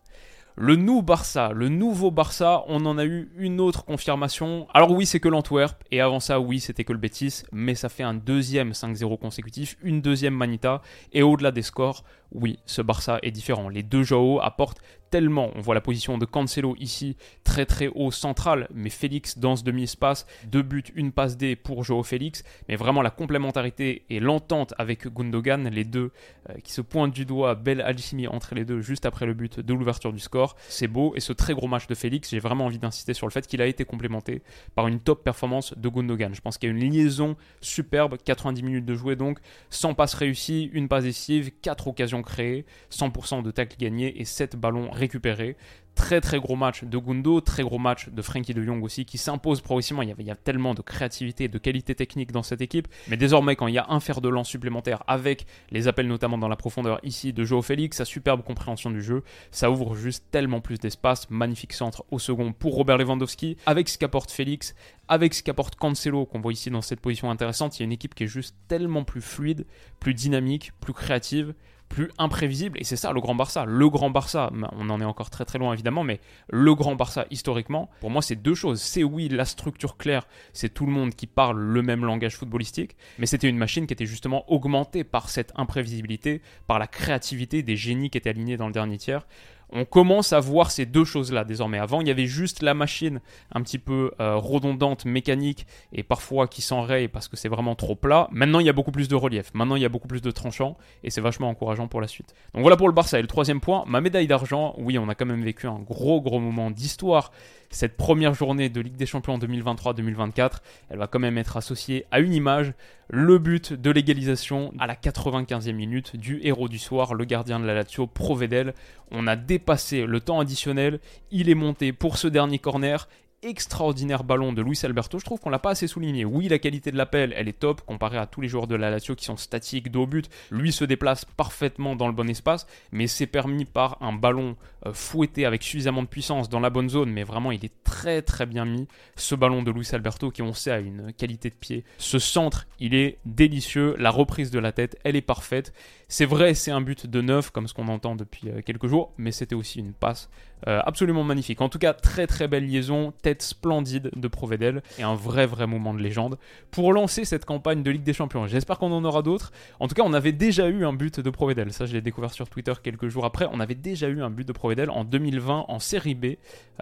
Le 0.61 0.75
nouveau 0.75 1.01
Barça, 1.03 1.51
le 1.55 1.69
nouveau 1.69 2.11
Barça, 2.11 2.65
on 2.67 2.85
en 2.85 2.97
a 2.97 3.05
eu 3.05 3.31
une 3.37 3.61
autre 3.61 3.85
confirmation. 3.85 4.67
Alors 4.73 4.91
oui, 4.91 5.05
c'est 5.05 5.21
que 5.21 5.29
l'Antwerp, 5.29 5.81
et 5.89 6.01
avant 6.01 6.19
ça, 6.19 6.41
oui, 6.41 6.59
c'était 6.59 6.83
que 6.83 6.91
le 6.91 6.99
Betis, 6.99 7.43
mais 7.53 7.75
ça 7.75 7.87
fait 7.87 8.03
un 8.03 8.13
deuxième 8.13 8.71
5-0 8.71 9.17
consécutif, 9.19 9.77
une 9.81 10.01
deuxième 10.01 10.33
Manita, 10.33 10.81
et 11.13 11.23
au-delà 11.23 11.51
des 11.51 11.61
scores, 11.61 12.03
oui, 12.31 12.59
ce 12.65 12.81
Barça 12.81 13.19
est 13.23 13.31
différent. 13.31 13.69
Les 13.69 13.83
deux 13.83 14.03
Joao 14.03 14.39
apportent 14.39 14.81
tellement. 15.09 15.51
On 15.55 15.61
voit 15.61 15.75
la 15.75 15.81
position 15.81 16.17
de 16.17 16.25
Cancelo 16.25 16.75
ici, 16.79 17.17
très 17.43 17.65
très 17.65 17.87
haut 17.87 18.11
central, 18.11 18.67
mais 18.73 18.89
Félix 18.89 19.37
dans 19.39 19.55
ce 19.55 19.63
demi-espace, 19.63 20.25
deux 20.45 20.61
buts, 20.61 20.83
une 20.95 21.11
passe 21.11 21.37
D 21.37 21.55
pour 21.55 21.83
Joao 21.83 22.03
Félix, 22.03 22.43
mais 22.67 22.75
vraiment 22.75 23.01
la 23.01 23.09
complémentarité 23.09 24.03
et 24.09 24.19
l'entente 24.19 24.73
avec 24.77 25.07
Gundogan, 25.07 25.69
les 25.69 25.83
deux 25.83 26.11
euh, 26.49 26.53
qui 26.63 26.71
se 26.71 26.81
pointent 26.81 27.13
du 27.13 27.25
doigt, 27.25 27.55
belle 27.55 27.81
alchimie 27.81 28.27
entre 28.27 28.55
les 28.55 28.65
deux 28.65 28.81
juste 28.81 29.05
après 29.05 29.25
le 29.25 29.33
but 29.33 29.59
de 29.59 29.73
l'ouverture 29.73 30.13
du 30.13 30.19
score, 30.19 30.55
c'est 30.67 30.87
beau, 30.87 31.13
et 31.15 31.19
ce 31.19 31.33
très 31.33 31.53
gros 31.53 31.67
match 31.67 31.87
de 31.87 31.95
Félix, 31.95 32.29
j'ai 32.29 32.39
vraiment 32.39 32.65
envie 32.65 32.79
d'insister 32.79 33.13
sur 33.13 33.27
le 33.27 33.31
fait 33.31 33.47
qu'il 33.47 33.61
a 33.61 33.65
été 33.65 33.85
complémenté 33.85 34.41
par 34.75 34.87
une 34.87 34.99
top 34.99 35.23
performance 35.23 35.73
de 35.75 35.89
Gundogan. 35.89 36.33
Je 36.33 36.41
pense 36.41 36.57
qu'il 36.57 36.69
y 36.69 36.71
a 36.71 36.75
une 36.75 36.91
liaison 36.91 37.35
superbe, 37.61 38.17
90 38.23 38.63
minutes 38.63 38.85
de 38.85 38.95
jouer 38.95 39.15
donc, 39.15 39.39
100 39.69 39.95
passes 39.95 40.13
réussies, 40.13 40.69
une 40.73 40.87
passe 40.87 41.03
décisive, 41.03 41.51
4 41.61 41.87
occasions 41.87 42.18
créées, 42.21 42.65
100% 42.91 43.43
de 43.43 43.51
tacle 43.51 43.77
gagné 43.77 44.19
et 44.19 44.25
7 44.25 44.55
ballons 44.55 44.89
récupéré. 44.91 45.55
Très 45.95 46.21
très 46.21 46.39
gros 46.39 46.55
match 46.55 46.85
de 46.85 46.97
Gundo, 46.97 47.41
très 47.41 47.61
gros 47.61 47.77
match 47.77 48.07
de 48.07 48.21
Frankie 48.21 48.53
de 48.53 48.63
Jong 48.63 48.81
aussi 48.83 49.03
qui 49.03 49.17
s'impose 49.17 49.59
progressivement. 49.59 50.01
Il 50.01 50.07
y, 50.07 50.11
avait, 50.13 50.23
il 50.23 50.27
y 50.27 50.31
a 50.31 50.35
tellement 50.35 50.73
de 50.73 50.81
créativité 50.81 51.49
de 51.49 51.57
qualité 51.57 51.93
technique 51.93 52.31
dans 52.31 52.43
cette 52.43 52.61
équipe. 52.61 52.87
Mais 53.09 53.17
désormais, 53.17 53.57
quand 53.57 53.67
il 53.67 53.73
y 53.73 53.79
a 53.79 53.85
un 53.89 53.99
fer 53.99 54.21
de 54.21 54.29
lance 54.29 54.47
supplémentaire 54.47 55.03
avec 55.07 55.45
les 55.71 55.89
appels 55.89 56.07
notamment 56.07 56.37
dans 56.37 56.47
la 56.47 56.55
profondeur 56.55 56.99
ici 57.03 57.33
de 57.33 57.43
Joao 57.43 57.61
Félix, 57.61 57.97
sa 57.97 58.05
superbe 58.05 58.43
compréhension 58.43 58.91
du 58.91 59.01
jeu, 59.01 59.23
ça 59.51 59.69
ouvre 59.71 59.95
juste 59.95 60.25
tellement 60.31 60.61
plus 60.61 60.79
d'espace. 60.79 61.29
Magnifique 61.29 61.73
centre 61.73 62.05
au 62.11 62.19
second 62.19 62.53
pour 62.53 62.75
Robert 62.75 62.97
Lewandowski 62.97 63.57
avec 63.65 63.89
ce 63.89 63.97
qu'apporte 63.97 64.31
Félix, 64.31 64.75
avec 65.09 65.33
ce 65.33 65.43
qu'apporte 65.43 65.75
Cancelo 65.75 66.25
qu'on 66.25 66.39
voit 66.39 66.53
ici 66.53 66.69
dans 66.69 66.81
cette 66.81 67.01
position 67.01 67.29
intéressante. 67.29 67.77
Il 67.77 67.81
y 67.81 67.83
a 67.83 67.85
une 67.85 67.91
équipe 67.91 68.15
qui 68.15 68.23
est 68.23 68.27
juste 68.27 68.55
tellement 68.69 69.03
plus 69.03 69.21
fluide, 69.21 69.65
plus 69.99 70.13
dynamique, 70.13 70.71
plus 70.79 70.93
créative 70.93 71.53
plus 71.89 72.11
imprévisible. 72.17 72.79
Et 72.79 72.83
c'est 72.83 72.95
ça 72.95 73.11
le 73.11 73.19
grand 73.19 73.35
Barça. 73.35 73.65
Le 73.65 73.89
grand 73.89 74.09
Barça, 74.09 74.51
on 74.77 74.89
en 74.89 75.01
est 75.01 75.05
encore 75.05 75.29
très 75.29 75.45
très 75.45 75.59
loin 75.59 75.73
évidemment, 75.73 76.03
mais 76.03 76.21
le 76.49 76.73
grand 76.75 76.95
Barça 76.95 77.25
historiquement, 77.31 77.89
pour 77.99 78.09
moi 78.09 78.21
c'est 78.21 78.35
deux 78.35 78.55
choses. 78.55 78.81
C'est 78.81 79.03
oui 79.03 79.27
la 79.27 79.45
structure 79.45 79.97
claire, 79.97 80.27
c'est 80.53 80.73
tout 80.73 80.85
le 80.85 80.91
monde 80.91 81.13
qui 81.13 81.27
parle 81.27 81.59
le 81.59 81.81
même 81.81 82.05
langage 82.05 82.37
footballistique, 82.37 82.95
mais 83.17 83.25
c'était 83.25 83.49
une 83.49 83.57
machine 83.57 83.87
qui 83.87 83.93
était 83.93 84.05
justement 84.05 84.49
augmentée 84.51 85.03
par 85.03 85.29
cette 85.29 85.51
imprévisibilité, 85.55 86.41
par 86.67 86.79
la 86.79 86.87
créativité 86.87 87.63
des 87.63 87.75
génies 87.75 88.09
qui 88.09 88.17
étaient 88.17 88.29
alignés 88.29 88.57
dans 88.57 88.67
le 88.67 88.73
dernier 88.73 88.97
tiers. 88.97 89.25
On 89.71 89.85
commence 89.85 90.33
à 90.33 90.39
voir 90.39 90.71
ces 90.71 90.85
deux 90.85 91.05
choses-là 91.05 91.43
désormais. 91.43 91.77
Avant, 91.77 92.01
il 92.01 92.07
y 92.07 92.11
avait 92.11 92.25
juste 92.25 92.61
la 92.61 92.73
machine 92.73 93.21
un 93.53 93.61
petit 93.61 93.77
peu 93.77 94.11
euh, 94.19 94.35
redondante, 94.35 95.05
mécanique, 95.05 95.67
et 95.93 96.03
parfois 96.03 96.47
qui 96.47 96.61
s'enraye 96.61 97.07
parce 97.07 97.27
que 97.27 97.37
c'est 97.37 97.49
vraiment 97.49 97.75
trop 97.75 97.95
plat. 97.95 98.27
Maintenant, 98.31 98.59
il 98.59 98.65
y 98.65 98.69
a 98.69 98.73
beaucoup 98.73 98.91
plus 98.91 99.07
de 99.07 99.15
relief. 99.15 99.51
Maintenant, 99.53 99.75
il 99.75 99.81
y 99.81 99.85
a 99.85 99.89
beaucoup 99.89 100.07
plus 100.07 100.21
de 100.21 100.31
tranchants, 100.31 100.77
et 101.03 101.11
c'est 101.11 101.21
vachement 101.21 101.49
encourageant 101.49 101.87
pour 101.87 102.01
la 102.01 102.07
suite. 102.07 102.33
Donc 102.53 102.63
voilà 102.63 102.77
pour 102.77 102.87
le 102.87 102.93
Barça. 102.93 103.19
Et 103.19 103.21
le 103.21 103.27
troisième 103.27 103.61
point, 103.61 103.83
ma 103.87 104.01
médaille 104.01 104.27
d'argent. 104.27 104.73
Oui, 104.77 104.97
on 104.97 105.07
a 105.07 105.15
quand 105.15 105.25
même 105.25 105.43
vécu 105.43 105.67
un 105.67 105.79
gros, 105.79 106.21
gros 106.21 106.39
moment 106.39 106.71
d'histoire. 106.71 107.31
Cette 107.71 107.97
première 107.97 108.33
journée 108.33 108.69
de 108.69 108.81
Ligue 108.81 108.95
des 108.95 109.05
Champions 109.05 109.37
2023-2024, 109.37 110.53
elle 110.89 110.97
va 110.97 111.05
quand 111.05 111.19
même 111.19 111.37
être 111.37 111.55
associée 111.55 112.05
à 112.09 112.19
une 112.19 112.33
image, 112.33 112.73
le 113.09 113.37
but 113.37 113.73
de 113.73 113.91
l'égalisation 113.91 114.73
à 114.79 114.87
la 114.87 114.95
95e 114.95 115.73
minute 115.73 116.15
du 116.15 116.39
héros 116.41 116.67
du 116.67 116.79
soir, 116.79 117.13
le 117.13 117.25
gardien 117.25 117.59
de 117.59 117.65
la 117.67 117.75
Lazio, 117.75 118.07
Provedel. 118.07 118.73
On 119.11 119.27
a 119.27 119.35
dépassé 119.35 120.07
le 120.07 120.19
temps 120.19 120.39
additionnel, 120.39 120.99
il 121.29 121.47
est 121.47 121.55
monté 121.55 121.93
pour 121.93 122.17
ce 122.17 122.27
dernier 122.27 122.57
corner 122.57 123.07
extraordinaire 123.41 124.23
ballon 124.23 124.53
de 124.53 124.61
Luis 124.61 124.79
Alberto, 124.83 125.19
je 125.19 125.25
trouve 125.25 125.39
qu'on 125.39 125.49
l'a 125.49 125.59
pas 125.59 125.71
assez 125.71 125.87
souligné. 125.87 126.25
Oui, 126.25 126.47
la 126.47 126.59
qualité 126.59 126.91
de 126.91 126.97
l'appel, 126.97 127.33
elle 127.35 127.47
est 127.47 127.59
top 127.59 127.81
comparée 127.81 128.17
à 128.17 128.25
tous 128.25 128.41
les 128.41 128.47
joueurs 128.47 128.67
de 128.67 128.75
la 128.75 128.89
Lazio 128.89 129.15
qui 129.15 129.25
sont 129.25 129.37
statiques, 129.37 129.91
dos 129.91 130.03
au 130.03 130.07
but. 130.07 130.29
Lui 130.51 130.71
se 130.71 130.83
déplace 130.83 131.25
parfaitement 131.25 131.95
dans 131.95 132.07
le 132.07 132.13
bon 132.13 132.29
espace, 132.29 132.67
mais 132.91 133.07
c'est 133.07 133.27
permis 133.27 133.65
par 133.65 134.01
un 134.01 134.13
ballon 134.13 134.55
euh, 134.85 134.93
fouetté 134.93 135.45
avec 135.45 135.63
suffisamment 135.63 136.03
de 136.03 136.07
puissance 136.07 136.49
dans 136.49 136.59
la 136.59 136.69
bonne 136.69 136.89
zone, 136.89 137.11
mais 137.11 137.23
vraiment 137.23 137.51
il 137.51 137.63
est 137.63 137.83
très 137.83 138.21
très 138.21 138.45
bien 138.45 138.65
mis. 138.65 138.87
Ce 139.15 139.35
ballon 139.35 139.63
de 139.63 139.71
Luis 139.71 139.87
Alberto 139.93 140.31
qui 140.31 140.41
on 140.41 140.53
sait 140.53 140.71
a 140.71 140.79
une 140.79 141.13
qualité 141.13 141.49
de 141.49 141.55
pied. 141.55 141.83
Ce 141.97 142.19
centre, 142.19 142.67
il 142.79 142.93
est 142.93 143.19
délicieux, 143.25 143.95
la 143.99 144.11
reprise 144.11 144.51
de 144.51 144.59
la 144.59 144.71
tête, 144.71 144.97
elle 145.03 145.15
est 145.15 145.21
parfaite. 145.21 145.73
C'est 146.07 146.25
vrai, 146.25 146.53
c'est 146.55 146.71
un 146.71 146.81
but 146.81 147.07
de 147.07 147.21
neuf 147.21 147.51
comme 147.51 147.67
ce 147.67 147.73
qu'on 147.73 147.87
entend 147.87 148.15
depuis 148.15 148.49
euh, 148.49 148.61
quelques 148.61 148.87
jours, 148.87 149.13
mais 149.17 149.31
c'était 149.31 149.55
aussi 149.55 149.79
une 149.79 149.93
passe 149.93 150.29
euh, 150.67 150.81
absolument 150.85 151.23
magnifique. 151.23 151.61
En 151.61 151.69
tout 151.69 151.79
cas, 151.79 151.93
très 151.93 152.27
très 152.27 152.47
belle 152.47 152.67
liaison, 152.67 153.13
tête 153.21 153.41
splendide 153.41 154.11
de 154.15 154.27
Provedel 154.27 154.81
et 154.97 155.03
un 155.03 155.15
vrai 155.15 155.45
vrai 155.45 155.67
moment 155.67 155.93
de 155.93 155.99
légende 155.99 156.37
pour 156.71 156.93
lancer 156.93 157.25
cette 157.25 157.45
campagne 157.45 157.83
de 157.83 157.91
Ligue 157.91 158.03
des 158.03 158.13
Champions. 158.13 158.47
J'espère 158.47 158.77
qu'on 158.77 158.91
en 158.91 159.03
aura 159.05 159.21
d'autres. 159.21 159.51
En 159.79 159.87
tout 159.87 159.95
cas, 159.95 160.03
on 160.05 160.13
avait 160.13 160.31
déjà 160.31 160.67
eu 160.67 160.85
un 160.85 160.93
but 160.93 161.19
de 161.19 161.29
Provedel. 161.29 161.71
Ça, 161.71 161.85
je 161.85 161.93
l'ai 161.93 162.01
découvert 162.01 162.33
sur 162.33 162.49
Twitter 162.49 162.73
quelques 162.83 163.07
jours 163.07 163.25
après. 163.25 163.47
On 163.51 163.59
avait 163.59 163.75
déjà 163.75 164.09
eu 164.09 164.21
un 164.21 164.29
but 164.29 164.47
de 164.47 164.53
Provedel 164.53 164.89
en 164.89 165.03
2020 165.03 165.65
en 165.67 165.79
Série 165.79 166.15
B. 166.15 166.25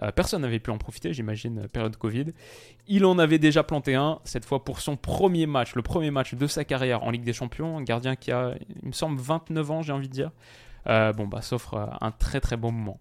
Euh, 0.02 0.12
personne 0.12 0.42
n'avait 0.42 0.58
pu 0.58 0.70
en 0.70 0.78
profiter, 0.78 1.12
j'imagine, 1.12 1.60
euh, 1.60 1.68
période 1.68 1.96
Covid. 1.96 2.26
Il 2.86 3.04
en 3.04 3.18
avait 3.18 3.38
déjà 3.38 3.62
planté 3.62 3.94
un, 3.94 4.18
cette 4.24 4.44
fois 4.44 4.64
pour 4.64 4.80
son 4.80 4.96
premier 4.96 5.46
match, 5.46 5.74
le 5.74 5.82
premier 5.82 6.10
match 6.10 6.34
de 6.34 6.46
sa 6.46 6.64
carrière 6.64 7.02
en 7.04 7.10
Ligue 7.10 7.24
des 7.24 7.32
Champions. 7.32 7.78
Un 7.78 7.82
gardien 7.82 8.16
qui 8.16 8.32
a, 8.32 8.54
il 8.82 8.88
me 8.88 8.92
semble, 8.92 9.20
29 9.20 9.70
ans, 9.70 9.82
j'ai 9.82 9.92
envie 9.92 10.08
de 10.08 10.12
dire. 10.12 10.30
Bon, 10.88 11.26
bah, 11.26 11.42
s'offre 11.42 11.90
un 12.00 12.10
très 12.10 12.40
très 12.40 12.56
bon 12.56 12.72
moment. 12.72 13.00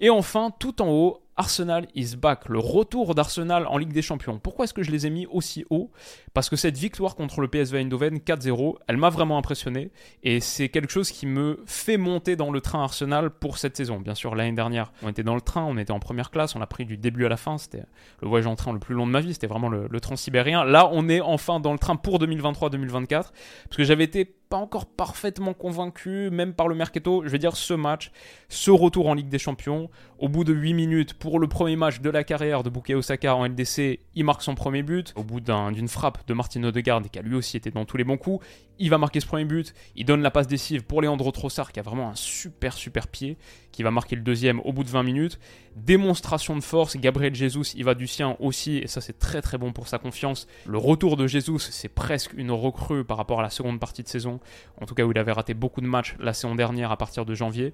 Et 0.00 0.10
enfin, 0.10 0.52
tout 0.58 0.80
en 0.80 0.88
haut, 0.88 1.22
Arsenal 1.36 1.86
is 1.94 2.16
back, 2.16 2.48
le 2.48 2.58
retour 2.58 3.14
d'Arsenal 3.14 3.66
en 3.68 3.78
Ligue 3.78 3.92
des 3.92 4.02
Champions. 4.02 4.40
Pourquoi 4.40 4.64
est-ce 4.64 4.74
que 4.74 4.82
je 4.82 4.90
les 4.90 5.06
ai 5.06 5.10
mis 5.10 5.26
aussi 5.26 5.64
haut? 5.70 5.90
Parce 6.34 6.48
que 6.48 6.56
cette 6.56 6.76
victoire 6.76 7.14
contre 7.14 7.40
le 7.40 7.48
PSV 7.48 7.78
Eindhoven 7.78 8.18
4-0, 8.18 8.74
elle 8.88 8.96
m'a 8.96 9.08
vraiment 9.08 9.38
impressionné 9.38 9.92
et 10.24 10.40
c'est 10.40 10.68
quelque 10.68 10.90
chose 10.90 11.12
qui 11.12 11.26
me 11.26 11.62
fait 11.64 11.96
monter 11.96 12.34
dans 12.34 12.50
le 12.50 12.60
train 12.60 12.82
Arsenal 12.82 13.30
pour 13.30 13.58
cette 13.58 13.76
saison. 13.76 14.00
Bien 14.00 14.16
sûr, 14.16 14.34
l'année 14.34 14.52
dernière, 14.52 14.92
on 15.02 15.08
était 15.08 15.22
dans 15.22 15.36
le 15.36 15.40
train, 15.40 15.64
on 15.64 15.78
était 15.78 15.92
en 15.92 16.00
première 16.00 16.32
classe, 16.32 16.56
on 16.56 16.60
a 16.60 16.66
pris 16.66 16.84
du 16.84 16.96
début 16.96 17.24
à 17.24 17.28
la 17.28 17.36
fin, 17.36 17.56
c'était 17.56 17.84
le 18.20 18.28
voyage 18.28 18.48
en 18.48 18.56
train 18.56 18.72
le 18.72 18.80
plus 18.80 18.96
long 18.96 19.06
de 19.06 19.12
ma 19.12 19.20
vie, 19.20 19.32
c'était 19.32 19.46
vraiment 19.46 19.68
le, 19.68 19.86
le 19.88 20.00
transsibérien. 20.00 20.64
Là, 20.64 20.88
on 20.92 21.08
est 21.08 21.20
enfin 21.20 21.60
dans 21.60 21.72
le 21.72 21.78
train 21.78 21.94
pour 21.94 22.18
2023-2024 22.18 23.06
parce 23.08 23.32
que 23.76 23.84
j'avais 23.84 24.04
été 24.04 24.37
pas 24.48 24.56
encore 24.56 24.86
parfaitement 24.86 25.54
convaincu, 25.54 26.30
même 26.30 26.54
par 26.54 26.68
le 26.68 26.74
mercato. 26.74 27.22
Je 27.24 27.28
vais 27.28 27.38
dire 27.38 27.56
ce 27.56 27.74
match, 27.74 28.10
ce 28.48 28.70
retour 28.70 29.08
en 29.08 29.14
Ligue 29.14 29.28
des 29.28 29.38
Champions, 29.38 29.90
au 30.18 30.28
bout 30.28 30.44
de 30.44 30.52
8 30.52 30.74
minutes, 30.74 31.14
pour 31.14 31.38
le 31.38 31.48
premier 31.48 31.76
match 31.76 32.00
de 32.00 32.10
la 32.10 32.24
carrière 32.24 32.62
de 32.62 32.70
Bukayo 32.70 32.98
Osaka 32.98 33.34
en 33.34 33.46
LDC, 33.46 34.00
il 34.14 34.24
marque 34.24 34.42
son 34.42 34.54
premier 34.54 34.82
but. 34.82 35.12
Au 35.16 35.22
bout 35.22 35.40
d'une 35.40 35.88
frappe 35.88 36.26
de 36.26 36.34
Martin 36.34 36.64
Odegaard, 36.64 37.02
qui 37.10 37.18
a 37.18 37.22
lui 37.22 37.34
aussi 37.34 37.56
été 37.56 37.70
dans 37.70 37.84
tous 37.84 37.96
les 37.96 38.04
bons 38.04 38.16
coups, 38.16 38.44
il 38.78 38.90
va 38.90 38.98
marquer 38.98 39.20
ce 39.20 39.26
premier 39.26 39.44
but. 39.44 39.74
Il 39.96 40.04
donne 40.04 40.22
la 40.22 40.30
passe 40.30 40.46
décisive 40.46 40.84
pour 40.84 41.02
Leandro 41.02 41.30
Trossard, 41.30 41.72
qui 41.72 41.80
a 41.80 41.82
vraiment 41.82 42.10
un 42.10 42.14
super 42.14 42.72
super 42.74 43.08
pied, 43.08 43.36
qui 43.72 43.82
va 43.82 43.90
marquer 43.90 44.16
le 44.16 44.22
deuxième 44.22 44.60
au 44.60 44.72
bout 44.72 44.84
de 44.84 44.88
20 44.88 45.02
minutes. 45.02 45.38
Démonstration 45.76 46.56
de 46.56 46.62
force, 46.62 46.96
Gabriel 46.96 47.34
Jesus, 47.34 47.74
il 47.76 47.84
va 47.84 47.94
du 47.94 48.06
sien 48.06 48.36
aussi, 48.40 48.78
et 48.78 48.86
ça 48.86 49.00
c'est 49.00 49.18
très 49.18 49.42
très 49.42 49.58
bon 49.58 49.72
pour 49.72 49.88
sa 49.88 49.98
confiance. 49.98 50.46
Le 50.66 50.78
retour 50.78 51.16
de 51.16 51.26
Jesus, 51.26 51.58
c'est 51.70 51.88
presque 51.88 52.32
une 52.34 52.50
recrue 52.50 53.04
par 53.04 53.16
rapport 53.16 53.40
à 53.40 53.42
la 53.42 53.50
seconde 53.50 53.80
partie 53.80 54.02
de 54.02 54.08
saison, 54.08 54.40
en 54.80 54.86
tout 54.86 54.94
cas 54.94 55.04
où 55.04 55.12
il 55.12 55.18
avait 55.18 55.32
raté 55.32 55.54
beaucoup 55.54 55.80
de 55.80 55.86
matchs 55.86 56.16
la 56.18 56.32
saison 56.32 56.54
dernière 56.54 56.90
à 56.90 56.96
partir 56.96 57.24
de 57.24 57.34
janvier. 57.34 57.72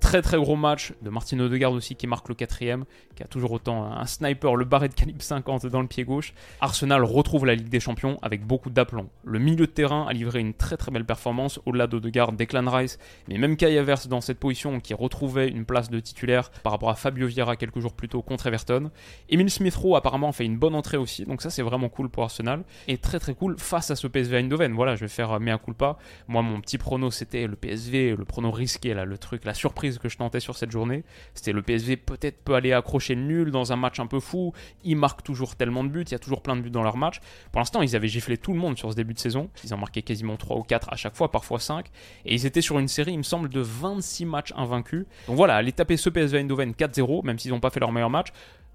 Très 0.00 0.22
très 0.22 0.36
gros 0.36 0.56
match 0.56 0.92
de 1.02 1.10
Martin 1.10 1.40
Odegaard 1.40 1.72
aussi 1.72 1.96
qui 1.96 2.06
marque 2.06 2.28
le 2.28 2.34
quatrième, 2.34 2.84
qui 3.14 3.22
a 3.22 3.26
toujours 3.26 3.52
autant 3.52 3.84
un 3.84 4.06
sniper, 4.06 4.54
le 4.54 4.64
barré 4.64 4.88
de 4.88 4.94
calibre 4.94 5.22
50 5.22 5.66
dans 5.66 5.80
le 5.80 5.88
pied 5.88 6.04
gauche. 6.04 6.34
Arsenal 6.60 7.02
retrouve 7.02 7.46
la 7.46 7.54
Ligue 7.54 7.68
des 7.68 7.80
Champions 7.80 8.18
avec 8.22 8.46
beaucoup 8.46 8.70
d'aplomb. 8.70 9.08
Le 9.24 9.38
milieu 9.38 9.66
de 9.66 9.72
terrain 9.72 10.06
a 10.08 10.12
livré 10.12 10.40
une 10.40 10.54
très 10.54 10.76
très 10.76 10.90
belle 10.90 11.04
performance 11.04 11.60
au-delà 11.64 11.86
d'Odegaard, 11.86 12.32
Declan 12.32 12.70
Rice, 12.70 12.98
mais 13.28 13.38
même 13.38 13.56
Kai 13.56 13.82
dans 14.08 14.20
cette 14.20 14.38
position 14.38 14.80
qui 14.80 14.94
retrouvait 14.94 15.48
une 15.48 15.64
place 15.64 15.90
de 15.90 15.98
titulaire 15.98 16.50
par 16.62 16.72
rapport 16.72 16.90
à 16.90 16.94
Fabio 16.94 17.26
Vieira 17.26 17.56
quelques 17.56 17.80
jours 17.80 17.94
plus 17.94 18.08
tôt 18.08 18.22
contre 18.22 18.46
Everton. 18.46 18.90
Emile 19.28 19.50
Smith-Rowe 19.50 19.96
apparemment 19.96 20.32
fait 20.32 20.44
une 20.44 20.58
bonne 20.58 20.74
entrée 20.74 20.96
aussi, 20.98 21.24
donc 21.24 21.40
ça 21.40 21.50
c'est 21.50 21.62
vraiment 21.62 21.88
cool 21.88 22.10
pour 22.10 22.22
Arsenal 22.24 22.64
et 22.86 22.98
très 22.98 23.18
très 23.18 23.34
cool 23.34 23.56
face 23.58 23.90
à 23.90 23.96
ce 23.96 24.06
PSV 24.06 24.36
Eindhoven. 24.36 24.72
Voilà, 24.72 24.94
je 24.94 25.00
vais 25.00 25.08
faire 25.08 25.40
mea 25.40 25.58
culpa. 25.58 25.96
Moi 26.28 26.42
mon 26.42 26.60
petit 26.60 26.78
prono 26.78 27.10
c'était 27.10 27.46
le 27.46 27.56
PSV, 27.56 28.14
le 28.16 28.24
prono 28.24 28.50
risqué 28.50 28.92
là, 28.94 29.04
le 29.04 29.18
truc, 29.18 29.44
la 29.44 29.54
surprise 29.54 29.85
que 29.98 30.08
je 30.08 30.16
tentais 30.16 30.40
sur 30.40 30.56
cette 30.56 30.70
journée. 30.70 31.04
C'était 31.34 31.52
le 31.52 31.62
PSV 31.62 31.96
peut-être 31.96 32.42
peut 32.44 32.54
aller 32.54 32.72
accrocher 32.72 33.14
le 33.14 33.22
nul 33.22 33.50
dans 33.50 33.72
un 33.72 33.76
match 33.76 34.00
un 34.00 34.06
peu 34.06 34.20
fou. 34.20 34.52
Ils 34.84 34.96
marquent 34.96 35.22
toujours 35.22 35.56
tellement 35.56 35.84
de 35.84 35.88
buts, 35.88 36.02
il 36.02 36.12
y 36.12 36.14
a 36.14 36.18
toujours 36.18 36.42
plein 36.42 36.56
de 36.56 36.60
buts 36.60 36.70
dans 36.70 36.82
leur 36.82 36.96
match. 36.96 37.20
Pour 37.52 37.60
l'instant, 37.60 37.82
ils 37.82 37.96
avaient 37.96 38.08
giflé 38.08 38.36
tout 38.36 38.52
le 38.52 38.58
monde 38.58 38.76
sur 38.76 38.90
ce 38.90 38.96
début 38.96 39.14
de 39.14 39.18
saison. 39.18 39.50
Ils 39.64 39.72
en 39.74 39.78
marquaient 39.78 40.02
quasiment 40.02 40.36
3 40.36 40.56
ou 40.56 40.62
4 40.62 40.92
à 40.92 40.96
chaque 40.96 41.16
fois, 41.16 41.30
parfois 41.30 41.58
5. 41.58 41.86
Et 42.24 42.34
ils 42.34 42.46
étaient 42.46 42.60
sur 42.60 42.78
une 42.78 42.88
série, 42.88 43.12
il 43.12 43.18
me 43.18 43.22
semble, 43.22 43.48
de 43.48 43.60
26 43.60 44.26
matchs 44.26 44.52
invaincus. 44.56 45.06
Donc 45.26 45.36
voilà, 45.36 45.56
aller 45.56 45.72
taper 45.72 45.96
ce 45.96 46.10
PSV 46.10 46.38
Eindhoven 46.38 46.72
4-0, 46.72 47.24
même 47.24 47.38
s'ils 47.38 47.50
n'ont 47.52 47.60
pas 47.60 47.70
fait 47.70 47.80
leur 47.80 47.92
meilleur 47.92 48.10
match. 48.10 48.28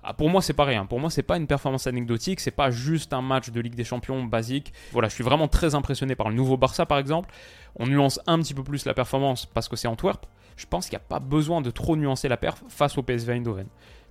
Ah, 0.04 0.13
pour 0.13 0.30
moi, 0.30 0.41
c'est 0.41 0.54
pas 0.54 0.65
rien. 0.65 0.86
Pour 0.88 1.00
moi, 1.00 1.12
c'est 1.12 1.21
pas 1.21 1.38
une 1.38 1.45
performance 1.45 1.86
anecdotique, 1.86 2.39
c'est 2.39 2.50
pas 2.50 2.71
juste 2.71 3.13
un 3.13 3.21
match 3.21 3.52
de 3.52 3.62
Ligue 3.62 3.76
des 3.76 3.84
Champions 3.84 4.24
basique. 4.24 4.74
Voilà, 4.93 5.10
je 5.10 5.13
suis 5.13 5.24
vraiment 5.24 5.47
très 5.47 5.76
impressionné 5.76 6.15
par 6.15 6.30
le 6.30 6.36
nouveau 6.36 6.58
Barça, 6.58 6.88
par 6.88 6.97
exemple. 6.97 7.30
On 7.76 7.86
nuance 7.86 8.19
un 8.26 8.39
petit 8.39 8.56
peu 8.56 8.63
plus 8.63 8.86
la 8.86 8.95
performance 8.95 9.45
parce 9.45 9.69
que 9.69 9.76
c'est 9.76 9.88
Antwerp 9.88 10.26
je 10.57 10.65
pense 10.65 10.85
qu'il 10.85 10.97
n'y 10.97 11.03
a 11.03 11.07
pas 11.07 11.19
besoin 11.19 11.61
de 11.61 11.71
trop 11.71 11.95
nuancer 11.95 12.27
la 12.27 12.37
perf 12.37 12.63
face 12.67 12.97
au 12.97 13.03
PSV 13.03 13.33
Eindhoven. 13.33 13.67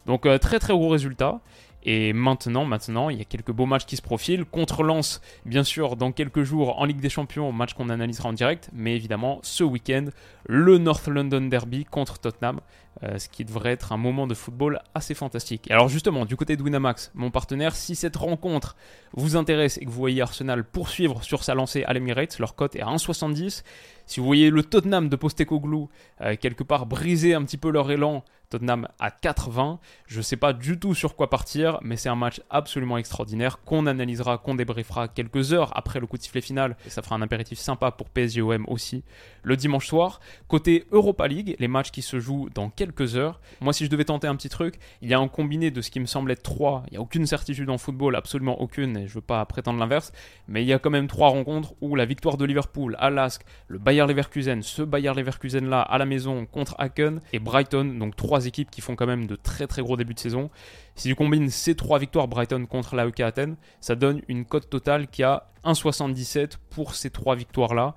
Donc 0.06 0.26
euh, 0.26 0.38
très 0.38 0.58
très 0.58 0.72
gros 0.72 0.88
résultat. 0.88 1.40
Et 1.82 2.12
maintenant, 2.12 2.66
maintenant, 2.66 3.08
il 3.08 3.18
y 3.18 3.22
a 3.22 3.24
quelques 3.24 3.52
beaux 3.52 3.64
matchs 3.64 3.86
qui 3.86 3.96
se 3.96 4.02
profilent. 4.02 4.44
Contre 4.44 4.82
Lens, 4.82 5.22
bien 5.46 5.64
sûr, 5.64 5.96
dans 5.96 6.12
quelques 6.12 6.42
jours 6.42 6.78
en 6.78 6.84
Ligue 6.84 7.00
des 7.00 7.08
Champions, 7.08 7.52
match 7.52 7.72
qu'on 7.72 7.88
analysera 7.88 8.28
en 8.28 8.32
direct. 8.34 8.68
Mais 8.74 8.94
évidemment, 8.96 9.38
ce 9.42 9.64
week-end, 9.64 10.06
le 10.46 10.76
North 10.76 11.08
London 11.08 11.40
Derby 11.42 11.86
contre 11.86 12.18
Tottenham. 12.18 12.60
Euh, 13.04 13.18
ce 13.18 13.28
qui 13.28 13.44
devrait 13.44 13.70
être 13.70 13.92
un 13.92 13.96
moment 13.96 14.26
de 14.26 14.34
football 14.34 14.80
assez 14.94 15.14
fantastique. 15.14 15.70
alors 15.70 15.88
justement, 15.88 16.26
du 16.26 16.36
côté 16.36 16.56
de 16.56 16.62
Winamax, 16.62 17.12
mon 17.14 17.30
partenaire, 17.30 17.74
si 17.74 17.94
cette 17.94 18.16
rencontre 18.16 18.76
vous 19.14 19.36
intéresse 19.36 19.78
et 19.78 19.84
que 19.86 19.90
vous 19.90 19.96
voyez 19.96 20.20
Arsenal 20.20 20.64
poursuivre 20.64 21.22
sur 21.22 21.42
sa 21.42 21.54
lancée 21.54 21.84
à 21.84 21.94
l'Emirates, 21.94 22.38
leur 22.40 22.56
cote 22.56 22.76
est 22.76 22.82
à 22.82 22.86
1,70. 22.86 23.62
Si 24.06 24.20
vous 24.20 24.26
voyez 24.26 24.50
le 24.50 24.64
Tottenham 24.64 25.08
de 25.08 25.16
Postecoglou 25.16 25.88
euh, 26.20 26.34
quelque 26.36 26.64
part 26.64 26.84
briser 26.84 27.32
un 27.32 27.44
petit 27.44 27.56
peu 27.56 27.70
leur 27.70 27.90
élan, 27.90 28.24
Tottenham 28.50 28.88
à 28.98 29.10
4-20, 29.10 29.78
je 30.06 30.18
ne 30.18 30.22
sais 30.22 30.36
pas 30.36 30.52
du 30.52 30.78
tout 30.78 30.92
sur 30.92 31.14
quoi 31.14 31.30
partir, 31.30 31.78
mais 31.82 31.96
c'est 31.96 32.08
un 32.08 32.16
match 32.16 32.42
absolument 32.50 32.98
extraordinaire 32.98 33.60
qu'on 33.64 33.86
analysera, 33.86 34.38
qu'on 34.38 34.56
débriefera 34.56 35.06
quelques 35.06 35.52
heures 35.52 35.70
après 35.76 36.00
le 36.00 36.06
coup 36.06 36.18
de 36.18 36.22
sifflet 36.22 36.40
final, 36.40 36.76
et 36.84 36.90
ça 36.90 37.00
fera 37.00 37.14
un 37.14 37.22
impératif 37.22 37.60
sympa 37.60 37.92
pour 37.92 38.10
PSGOM 38.10 38.64
aussi 38.66 39.04
le 39.44 39.56
dimanche 39.56 39.86
soir. 39.86 40.20
Côté 40.48 40.84
Europa 40.90 41.28
League, 41.28 41.54
les 41.60 41.68
matchs 41.68 41.92
qui 41.92 42.02
se 42.02 42.18
jouent 42.18 42.48
dans 42.52 42.68
quelques 42.80 43.14
heures. 43.16 43.40
Moi, 43.60 43.74
si 43.74 43.84
je 43.84 43.90
devais 43.90 44.06
tenter 44.06 44.26
un 44.26 44.34
petit 44.34 44.48
truc, 44.48 44.78
il 45.02 45.10
y 45.10 45.12
a 45.12 45.18
un 45.18 45.28
combiné 45.28 45.70
de 45.70 45.82
ce 45.82 45.90
qui 45.90 46.00
me 46.00 46.06
semble 46.06 46.30
être 46.30 46.42
3. 46.42 46.84
Il 46.86 46.92
n'y 46.92 46.96
a 46.96 47.02
aucune 47.02 47.26
certitude 47.26 47.68
en 47.68 47.76
football, 47.76 48.16
absolument 48.16 48.58
aucune, 48.62 48.96
et 48.96 49.06
je 49.06 49.10
ne 49.10 49.14
veux 49.16 49.20
pas 49.20 49.44
prétendre 49.44 49.78
l'inverse, 49.78 50.12
mais 50.48 50.62
il 50.62 50.66
y 50.66 50.72
a 50.72 50.78
quand 50.78 50.88
même 50.88 51.06
trois 51.06 51.28
rencontres 51.28 51.74
où 51.82 51.94
la 51.94 52.06
victoire 52.06 52.38
de 52.38 52.46
Liverpool 52.46 52.96
à 52.98 53.10
le 53.10 53.78
Bayern 53.78 54.08
Leverkusen, 54.08 54.62
ce 54.62 54.80
Bayer 54.80 55.12
Leverkusen 55.14 55.68
là 55.68 55.82
à 55.82 55.98
la 55.98 56.06
maison 56.06 56.46
contre 56.46 56.74
Haken 56.78 57.20
et 57.34 57.38
Brighton, 57.38 57.84
donc 57.98 58.16
trois 58.16 58.46
équipes 58.46 58.70
qui 58.70 58.80
font 58.80 58.96
quand 58.96 59.06
même 59.06 59.26
de 59.26 59.36
très 59.36 59.66
très 59.66 59.82
gros 59.82 59.98
débuts 59.98 60.14
de 60.14 60.18
saison. 60.18 60.48
Si 60.94 61.08
tu 61.08 61.14
combines 61.14 61.50
ces 61.50 61.74
trois 61.74 61.98
victoires 61.98 62.28
Brighton 62.28 62.64
contre 62.64 62.96
l'AEK 62.96 63.20
Athènes, 63.20 63.56
ça 63.80 63.94
donne 63.94 64.22
une 64.28 64.46
cote 64.46 64.70
totale 64.70 65.08
qui 65.08 65.22
a 65.22 65.50
1,77 65.64 66.52
pour 66.70 66.94
ces 66.94 67.10
trois 67.10 67.36
victoires 67.36 67.74
là. 67.74 67.94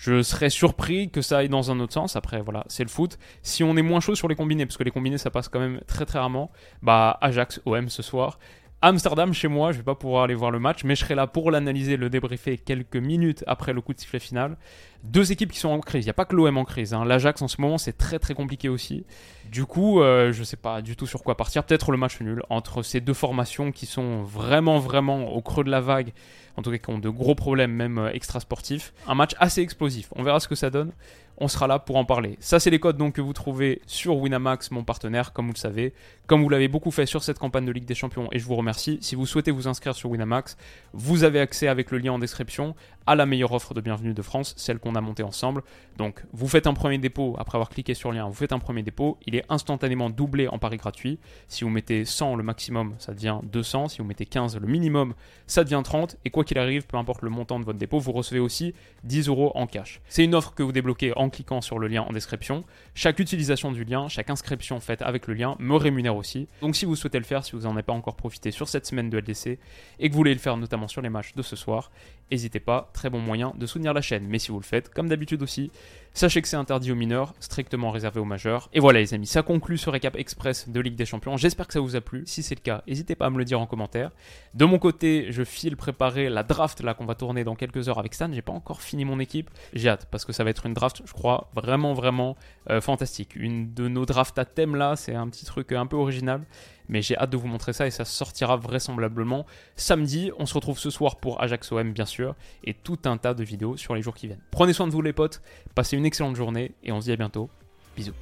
Je 0.00 0.22
serais 0.22 0.48
surpris 0.48 1.10
que 1.10 1.20
ça 1.22 1.38
aille 1.38 1.48
dans 1.48 1.72
un 1.72 1.80
autre 1.80 1.92
sens. 1.92 2.14
Après, 2.14 2.40
voilà, 2.40 2.64
c'est 2.68 2.84
le 2.84 2.88
foot. 2.88 3.18
Si 3.42 3.64
on 3.64 3.76
est 3.76 3.82
moins 3.82 3.98
chaud 3.98 4.14
sur 4.14 4.28
les 4.28 4.36
combinés, 4.36 4.64
parce 4.64 4.76
que 4.76 4.84
les 4.84 4.92
combinés, 4.92 5.18
ça 5.18 5.30
passe 5.30 5.48
quand 5.48 5.58
même 5.58 5.80
très 5.88 6.06
très 6.06 6.20
rarement, 6.20 6.52
bah 6.82 7.18
Ajax, 7.20 7.60
OM 7.66 7.88
ce 7.88 8.02
soir. 8.02 8.38
Amsterdam, 8.80 9.34
chez 9.34 9.48
moi, 9.48 9.72
je 9.72 9.78
vais 9.78 9.82
pas 9.82 9.96
pouvoir 9.96 10.22
aller 10.22 10.36
voir 10.36 10.52
le 10.52 10.60
match, 10.60 10.84
mais 10.84 10.94
je 10.94 11.00
serai 11.00 11.16
là 11.16 11.26
pour 11.26 11.50
l'analyser, 11.50 11.96
le 11.96 12.08
débriefer 12.08 12.58
quelques 12.58 12.96
minutes 12.96 13.42
après 13.48 13.72
le 13.72 13.80
coup 13.80 13.92
de 13.92 13.98
sifflet 13.98 14.20
final. 14.20 14.56
Deux 15.02 15.32
équipes 15.32 15.50
qui 15.50 15.58
sont 15.58 15.70
en 15.70 15.80
crise. 15.80 16.04
Il 16.04 16.06
n'y 16.06 16.10
a 16.10 16.14
pas 16.14 16.24
que 16.24 16.36
l'OM 16.36 16.56
en 16.56 16.64
crise. 16.64 16.94
Hein. 16.94 17.04
L'Ajax 17.04 17.42
en 17.42 17.48
ce 17.48 17.60
moment, 17.60 17.76
c'est 17.76 17.98
très 17.98 18.20
très 18.20 18.34
compliqué 18.34 18.68
aussi. 18.68 19.04
Du 19.50 19.64
coup, 19.64 20.00
euh, 20.00 20.32
je 20.32 20.44
sais 20.44 20.56
pas 20.56 20.80
du 20.80 20.94
tout 20.94 21.08
sur 21.08 21.24
quoi 21.24 21.36
partir. 21.36 21.64
Peut-être 21.64 21.90
le 21.90 21.98
match 21.98 22.20
nul 22.20 22.42
entre 22.50 22.84
ces 22.84 23.00
deux 23.00 23.14
formations 23.14 23.72
qui 23.72 23.86
sont 23.86 24.22
vraiment 24.22 24.78
vraiment 24.78 25.32
au 25.32 25.42
creux 25.42 25.64
de 25.64 25.70
la 25.70 25.80
vague. 25.80 26.12
En 26.56 26.62
tout 26.62 26.70
cas, 26.70 26.78
qui 26.78 26.90
ont 26.90 26.98
de 26.98 27.08
gros 27.08 27.34
problèmes, 27.34 27.72
même 27.72 27.98
euh, 27.98 28.12
extra 28.12 28.38
sportifs. 28.38 28.92
Un 29.08 29.14
match 29.16 29.32
assez 29.40 29.60
explosif. 29.60 30.08
On 30.14 30.22
verra 30.22 30.38
ce 30.38 30.46
que 30.46 30.54
ça 30.54 30.70
donne 30.70 30.92
on 31.38 31.48
sera 31.48 31.66
là 31.66 31.78
pour 31.78 31.96
en 31.96 32.04
parler. 32.04 32.36
Ça, 32.40 32.60
c'est 32.60 32.70
les 32.70 32.80
codes 32.80 32.96
donc 32.96 33.14
que 33.14 33.20
vous 33.20 33.32
trouvez 33.32 33.80
sur 33.86 34.16
Winamax, 34.16 34.70
mon 34.70 34.84
partenaire, 34.84 35.32
comme 35.32 35.46
vous 35.46 35.54
le 35.54 35.58
savez, 35.58 35.94
comme 36.26 36.42
vous 36.42 36.48
l'avez 36.48 36.68
beaucoup 36.68 36.90
fait 36.90 37.06
sur 37.06 37.22
cette 37.22 37.38
campagne 37.38 37.64
de 37.64 37.72
Ligue 37.72 37.86
des 37.86 37.94
Champions, 37.94 38.28
et 38.32 38.38
je 38.38 38.44
vous 38.44 38.56
remercie. 38.56 38.98
Si 39.00 39.14
vous 39.14 39.26
souhaitez 39.26 39.50
vous 39.50 39.68
inscrire 39.68 39.94
sur 39.94 40.10
Winamax, 40.10 40.56
vous 40.92 41.24
avez 41.24 41.40
accès 41.40 41.68
avec 41.68 41.90
le 41.90 41.98
lien 41.98 42.12
en 42.12 42.18
description 42.18 42.74
à 43.06 43.14
la 43.14 43.24
meilleure 43.24 43.52
offre 43.52 43.72
de 43.72 43.80
bienvenue 43.80 44.12
de 44.12 44.22
France, 44.22 44.54
celle 44.58 44.78
qu'on 44.78 44.94
a 44.94 45.00
montée 45.00 45.22
ensemble. 45.22 45.62
Donc, 45.96 46.24
vous 46.32 46.48
faites 46.48 46.66
un 46.66 46.74
premier 46.74 46.98
dépôt 46.98 47.36
après 47.38 47.56
avoir 47.56 47.70
cliqué 47.70 47.94
sur 47.94 48.10
le 48.10 48.18
lien, 48.18 48.26
vous 48.26 48.34
faites 48.34 48.52
un 48.52 48.58
premier 48.58 48.82
dépôt, 48.82 49.16
il 49.26 49.34
est 49.34 49.44
instantanément 49.48 50.10
doublé 50.10 50.48
en 50.48 50.58
pari 50.58 50.76
gratuit. 50.76 51.18
Si 51.46 51.64
vous 51.64 51.70
mettez 51.70 52.04
100 52.04 52.36
le 52.36 52.42
maximum, 52.42 52.94
ça 52.98 53.14
devient 53.14 53.38
200. 53.44 53.88
Si 53.88 53.98
vous 53.98 54.04
mettez 54.04 54.26
15 54.26 54.58
le 54.58 54.66
minimum, 54.66 55.14
ça 55.46 55.64
devient 55.64 55.80
30. 55.82 56.16
Et 56.24 56.30
quoi 56.30 56.44
qu'il 56.44 56.58
arrive, 56.58 56.86
peu 56.86 56.96
importe 56.96 57.22
le 57.22 57.30
montant 57.30 57.58
de 57.58 57.64
votre 57.64 57.78
dépôt, 57.78 57.98
vous 57.98 58.12
recevez 58.12 58.40
aussi 58.40 58.74
10 59.04 59.28
euros 59.28 59.52
en 59.54 59.66
cash. 59.66 60.00
C'est 60.08 60.24
une 60.24 60.34
offre 60.34 60.54
que 60.54 60.62
vous 60.62 60.72
débloquez 60.72 61.12
en 61.16 61.27
cliquant 61.30 61.60
sur 61.60 61.78
le 61.78 61.88
lien 61.88 62.02
en 62.02 62.12
description. 62.12 62.64
Chaque 62.94 63.18
utilisation 63.18 63.72
du 63.72 63.84
lien, 63.84 64.08
chaque 64.08 64.30
inscription 64.30 64.80
faite 64.80 65.02
avec 65.02 65.26
le 65.26 65.34
lien 65.34 65.56
me 65.58 65.76
rémunère 65.76 66.16
aussi. 66.16 66.48
Donc 66.60 66.76
si 66.76 66.84
vous 66.84 66.96
souhaitez 66.96 67.18
le 67.18 67.24
faire, 67.24 67.44
si 67.44 67.52
vous 67.52 67.62
n'en 67.62 67.72
avez 67.72 67.82
pas 67.82 67.92
encore 67.92 68.16
profité 68.16 68.50
sur 68.50 68.68
cette 68.68 68.86
semaine 68.86 69.10
de 69.10 69.18
LDC 69.18 69.58
et 69.98 70.08
que 70.08 70.12
vous 70.12 70.18
voulez 70.18 70.34
le 70.34 70.40
faire 70.40 70.56
notamment 70.56 70.88
sur 70.88 71.02
les 71.02 71.08
matchs 71.08 71.34
de 71.34 71.42
ce 71.42 71.56
soir, 71.56 71.90
n'hésitez 72.30 72.60
pas, 72.60 72.90
très 72.92 73.10
bon 73.10 73.20
moyen 73.20 73.52
de 73.56 73.66
soutenir 73.66 73.94
la 73.94 74.00
chaîne. 74.00 74.26
Mais 74.28 74.38
si 74.38 74.50
vous 74.50 74.58
le 74.58 74.64
faites, 74.64 74.88
comme 74.88 75.08
d'habitude 75.08 75.42
aussi, 75.42 75.70
sachez 76.12 76.42
que 76.42 76.48
c'est 76.48 76.56
interdit 76.56 76.92
aux 76.92 76.96
mineurs, 76.96 77.34
strictement 77.40 77.90
réservé 77.90 78.20
aux 78.20 78.24
majeurs. 78.24 78.68
Et 78.72 78.80
voilà 78.80 79.00
les 79.00 79.14
amis, 79.14 79.26
ça 79.26 79.42
conclut 79.42 79.78
ce 79.78 79.90
récap 79.90 80.16
express 80.16 80.68
de 80.68 80.80
Ligue 80.80 80.96
des 80.96 81.06
Champions. 81.06 81.36
J'espère 81.36 81.66
que 81.66 81.72
ça 81.72 81.80
vous 81.80 81.96
a 81.96 82.00
plu. 82.00 82.24
Si 82.26 82.42
c'est 82.42 82.54
le 82.54 82.60
cas, 82.60 82.82
n'hésitez 82.86 83.14
pas 83.14 83.26
à 83.26 83.30
me 83.30 83.38
le 83.38 83.44
dire 83.44 83.60
en 83.60 83.66
commentaire. 83.66 84.10
De 84.54 84.64
mon 84.64 84.78
côté, 84.78 85.26
je 85.30 85.44
file 85.44 85.76
préparer 85.76 86.28
la 86.28 86.42
draft 86.42 86.80
là 86.82 86.94
qu'on 86.94 87.06
va 87.06 87.14
tourner 87.14 87.44
dans 87.44 87.54
quelques 87.54 87.88
heures 87.88 87.98
avec 87.98 88.14
Stan. 88.14 88.30
J'ai 88.32 88.42
pas 88.42 88.52
encore 88.52 88.82
fini 88.82 89.04
mon 89.04 89.20
équipe. 89.20 89.50
J'ai 89.72 89.88
hâte 89.88 90.08
parce 90.10 90.24
que 90.24 90.32
ça 90.32 90.44
va 90.44 90.50
être 90.50 90.66
une 90.66 90.74
draft, 90.74 91.02
je 91.04 91.12
crois, 91.12 91.50
vraiment 91.54 91.94
vraiment 91.94 92.36
euh, 92.70 92.80
fantastique. 92.80 93.36
Une 93.36 93.72
de 93.72 93.88
nos 93.88 94.06
drafts 94.06 94.38
à 94.38 94.44
thème 94.44 94.76
là, 94.76 94.96
c'est 94.96 95.14
un 95.14 95.28
petit 95.28 95.44
truc 95.44 95.72
un 95.72 95.86
peu 95.86 95.96
original. 95.96 96.42
Mais 96.88 97.02
j'ai 97.02 97.16
hâte 97.16 97.30
de 97.30 97.36
vous 97.36 97.46
montrer 97.48 97.72
ça 97.72 97.86
et 97.86 97.90
ça 97.90 98.04
sortira 98.04 98.56
vraisemblablement 98.56 99.46
samedi. 99.76 100.30
On 100.38 100.46
se 100.46 100.54
retrouve 100.54 100.78
ce 100.78 100.90
soir 100.90 101.16
pour 101.16 101.40
Ajax 101.42 101.70
OM 101.72 101.92
bien 101.92 102.06
sûr 102.06 102.34
et 102.64 102.74
tout 102.74 102.98
un 103.04 103.16
tas 103.16 103.34
de 103.34 103.44
vidéos 103.44 103.76
sur 103.76 103.94
les 103.94 104.02
jours 104.02 104.14
qui 104.14 104.26
viennent. 104.26 104.42
Prenez 104.50 104.72
soin 104.72 104.86
de 104.86 104.92
vous 104.92 105.02
les 105.02 105.12
potes, 105.12 105.42
passez 105.74 105.96
une 105.96 106.06
excellente 106.06 106.36
journée 106.36 106.72
et 106.82 106.92
on 106.92 107.00
se 107.00 107.06
dit 107.06 107.12
à 107.12 107.16
bientôt. 107.16 107.50
Bisous. 107.96 108.12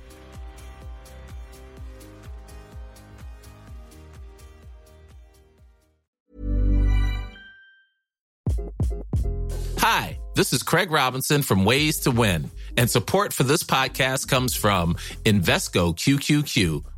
Hi, 9.79 10.19
this 10.35 10.53
is 10.53 10.63
Craig 10.65 10.91
Robinson 10.91 11.43
from 11.43 11.65
Ways 11.65 12.01
to 12.01 12.11
Win 12.11 12.51
and 12.77 12.91
support 12.91 13.33
for 13.33 13.45
this 13.45 13.63
podcast 13.63 14.27
comes 14.29 14.55
from 14.57 14.97
Invesco 15.25 15.95
QQQ 15.95 16.83